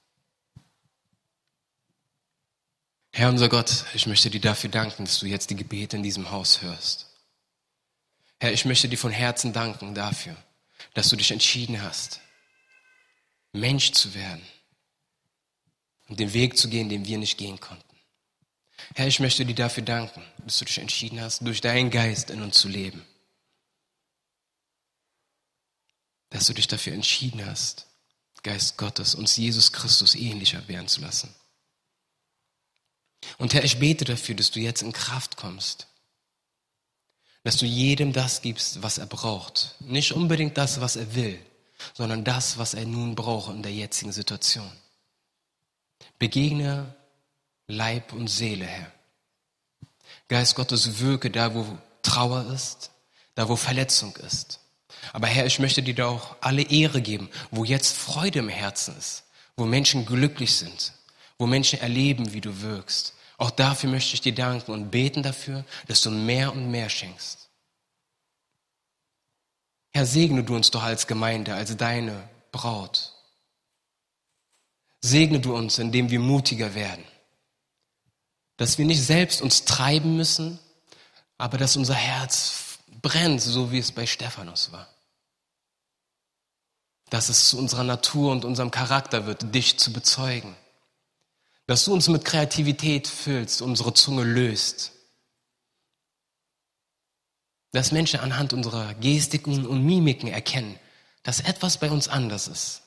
Herr 3.11 3.29
unser 3.29 3.49
Gott, 3.49 3.85
ich 3.93 4.07
möchte 4.07 4.29
dir 4.29 4.41
dafür 4.41 4.69
danken, 4.69 5.05
dass 5.05 5.19
du 5.19 5.25
jetzt 5.25 5.49
die 5.49 5.55
Gebete 5.55 5.97
in 5.97 6.03
diesem 6.03 6.31
Haus 6.31 6.61
hörst. 6.61 7.07
Herr, 8.39 8.53
ich 8.53 8.65
möchte 8.65 8.87
dir 8.87 8.97
von 8.97 9.11
Herzen 9.11 9.51
danken 9.51 9.93
dafür, 9.93 10.35
dass 10.93 11.09
du 11.09 11.15
dich 11.15 11.31
entschieden 11.31 11.81
hast, 11.81 12.21
Mensch 13.51 13.91
zu 13.91 14.13
werden 14.13 14.45
und 16.07 16.19
den 16.19 16.33
Weg 16.33 16.57
zu 16.57 16.69
gehen, 16.69 16.87
den 16.87 17.05
wir 17.05 17.17
nicht 17.17 17.37
gehen 17.37 17.59
konnten. 17.59 17.83
Herr, 18.95 19.07
ich 19.07 19.19
möchte 19.19 19.45
dir 19.45 19.55
dafür 19.55 19.83
danken, 19.83 20.23
dass 20.45 20.59
du 20.59 20.65
dich 20.65 20.77
entschieden 20.77 21.19
hast, 21.19 21.41
durch 21.45 21.59
deinen 21.61 21.89
Geist 21.91 22.29
in 22.29 22.41
uns 22.41 22.57
zu 22.57 22.69
leben. 22.69 23.05
Dass 26.29 26.47
du 26.47 26.53
dich 26.53 26.67
dafür 26.67 26.93
entschieden 26.93 27.45
hast, 27.45 27.88
Geist 28.43 28.77
Gottes, 28.77 29.15
uns 29.15 29.35
Jesus 29.37 29.71
Christus 29.71 30.15
ähnlicher 30.15 30.67
werden 30.67 30.87
zu 30.87 31.01
lassen. 31.01 31.33
Und 33.37 33.53
Herr, 33.53 33.63
ich 33.63 33.79
bete 33.79 34.05
dafür, 34.05 34.35
dass 34.35 34.51
du 34.51 34.59
jetzt 34.59 34.81
in 34.81 34.93
Kraft 34.93 35.37
kommst. 35.37 35.87
Dass 37.43 37.57
du 37.57 37.65
jedem 37.65 38.13
das 38.13 38.41
gibst, 38.41 38.81
was 38.81 38.97
er 38.97 39.05
braucht. 39.05 39.75
Nicht 39.79 40.13
unbedingt 40.13 40.57
das, 40.57 40.81
was 40.81 40.95
er 40.95 41.15
will, 41.15 41.39
sondern 41.93 42.23
das, 42.23 42.57
was 42.57 42.73
er 42.73 42.85
nun 42.85 43.15
braucht 43.15 43.53
in 43.53 43.63
der 43.63 43.73
jetzigen 43.73 44.11
Situation. 44.11 44.71
Begegne 46.17 46.95
Leib 47.67 48.13
und 48.13 48.27
Seele, 48.27 48.65
Herr. 48.65 48.91
Geist 50.27 50.55
Gottes, 50.55 50.99
wirke 50.99 51.29
da, 51.29 51.53
wo 51.53 51.77
Trauer 52.01 52.51
ist, 52.51 52.91
da, 53.35 53.47
wo 53.47 53.55
Verletzung 53.55 54.15
ist. 54.17 54.59
Aber 55.13 55.27
Herr, 55.27 55.45
ich 55.45 55.59
möchte 55.59 55.81
dir 55.83 55.95
da 55.95 56.07
auch 56.07 56.35
alle 56.41 56.63
Ehre 56.63 57.01
geben, 57.01 57.29
wo 57.51 57.63
jetzt 57.63 57.95
Freude 57.95 58.39
im 58.39 58.49
Herzen 58.49 58.95
ist, 58.97 59.23
wo 59.55 59.65
Menschen 59.65 60.05
glücklich 60.05 60.55
sind, 60.55 60.93
wo 61.37 61.47
Menschen 61.47 61.79
erleben, 61.79 62.33
wie 62.33 62.41
du 62.41 62.61
wirkst. 62.61 63.13
Auch 63.37 63.51
dafür 63.51 63.89
möchte 63.89 64.15
ich 64.15 64.21
dir 64.21 64.35
danken 64.35 64.71
und 64.71 64.91
beten 64.91 65.23
dafür, 65.23 65.63
dass 65.87 66.01
du 66.01 66.11
mehr 66.11 66.51
und 66.51 66.69
mehr 66.69 66.89
schenkst. 66.89 67.49
Herr, 69.91 70.05
segne 70.05 70.43
du 70.43 70.55
uns 70.55 70.71
doch 70.71 70.83
als 70.83 71.07
Gemeinde, 71.07 71.55
als 71.55 71.75
deine 71.75 72.29
Braut. 72.51 73.13
Segne 75.01 75.39
du 75.39 75.55
uns, 75.55 75.79
indem 75.79 76.09
wir 76.09 76.19
mutiger 76.19 76.75
werden. 76.75 77.03
Dass 78.57 78.77
wir 78.77 78.85
nicht 78.85 79.01
selbst 79.01 79.41
uns 79.41 79.63
treiben 79.63 80.17
müssen, 80.17 80.59
aber 81.37 81.57
dass 81.57 81.77
unser 81.77 81.95
Herz 81.95 82.68
brennt, 83.01 83.41
so 83.41 83.71
wie 83.71 83.79
es 83.79 83.91
bei 83.91 84.05
Stephanus 84.05 84.71
war. 84.71 84.87
Dass 87.09 87.29
es 87.29 87.49
zu 87.49 87.57
unserer 87.57 87.83
Natur 87.83 88.31
und 88.31 88.45
unserem 88.45 88.71
Charakter 88.71 89.25
wird, 89.25 89.53
dich 89.53 89.79
zu 89.79 89.91
bezeugen. 89.91 90.55
Dass 91.65 91.85
du 91.85 91.93
uns 91.93 92.07
mit 92.07 92.25
Kreativität 92.25 93.07
füllst, 93.07 93.61
unsere 93.61 93.93
Zunge 93.93 94.23
löst. 94.23 94.91
Dass 97.71 97.91
Menschen 97.91 98.19
anhand 98.19 98.53
unserer 98.53 98.93
Gestiken 98.95 99.65
und 99.65 99.85
Mimiken 99.85 100.27
erkennen, 100.27 100.79
dass 101.23 101.39
etwas 101.39 101.77
bei 101.77 101.91
uns 101.91 102.07
anders 102.07 102.47
ist 102.47 102.83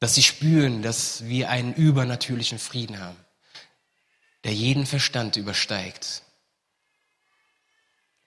dass 0.00 0.14
sie 0.14 0.22
spüren, 0.22 0.82
dass 0.82 1.26
wir 1.26 1.50
einen 1.50 1.74
übernatürlichen 1.74 2.58
Frieden 2.58 2.98
haben, 2.98 3.18
der 4.44 4.54
jeden 4.54 4.86
Verstand 4.86 5.36
übersteigt. 5.36 6.22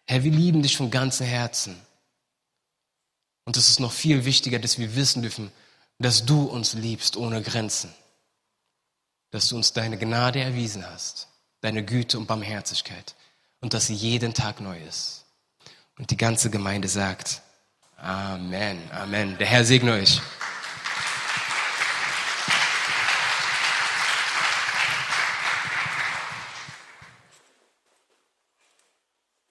Herr, 0.06 0.24
wir 0.24 0.32
lieben 0.32 0.62
dich 0.62 0.78
von 0.78 0.92
ganzem 0.92 1.28
Herzen. 1.28 1.80
Und 3.46 3.58
es 3.58 3.70
ist 3.70 3.80
noch 3.80 3.92
viel 3.92 4.26
wichtiger, 4.26 4.60
dass 4.60 4.78
wir 4.78 4.96
wissen 4.96 5.22
dürfen, 5.22 5.52
dass 6.00 6.26
du 6.26 6.44
uns 6.44 6.74
liebst 6.74 7.18
ohne 7.18 7.42
Grenzen. 7.42 7.94
Dass 9.32 9.48
du 9.48 9.56
uns 9.56 9.74
deine 9.74 9.98
Gnade 9.98 10.40
erwiesen 10.40 10.86
hast, 10.86 11.28
deine 11.62 11.84
Güte 11.84 12.18
und 12.18 12.28
Barmherzigkeit. 12.28 13.16
Und 13.62 13.74
dass 13.74 13.88
sie 13.88 13.96
jeden 13.96 14.34
Tag 14.34 14.60
neu 14.60 14.78
ist. 14.84 15.26
Und 15.98 16.12
die 16.12 16.18
ganze 16.18 16.50
Gemeinde 16.50 16.88
sagt, 16.88 17.42
Amen, 17.98 18.80
Amen. 18.92 19.38
Der 19.38 19.48
Herr 19.48 19.64
segne 19.64 19.94
euch. 19.94 20.20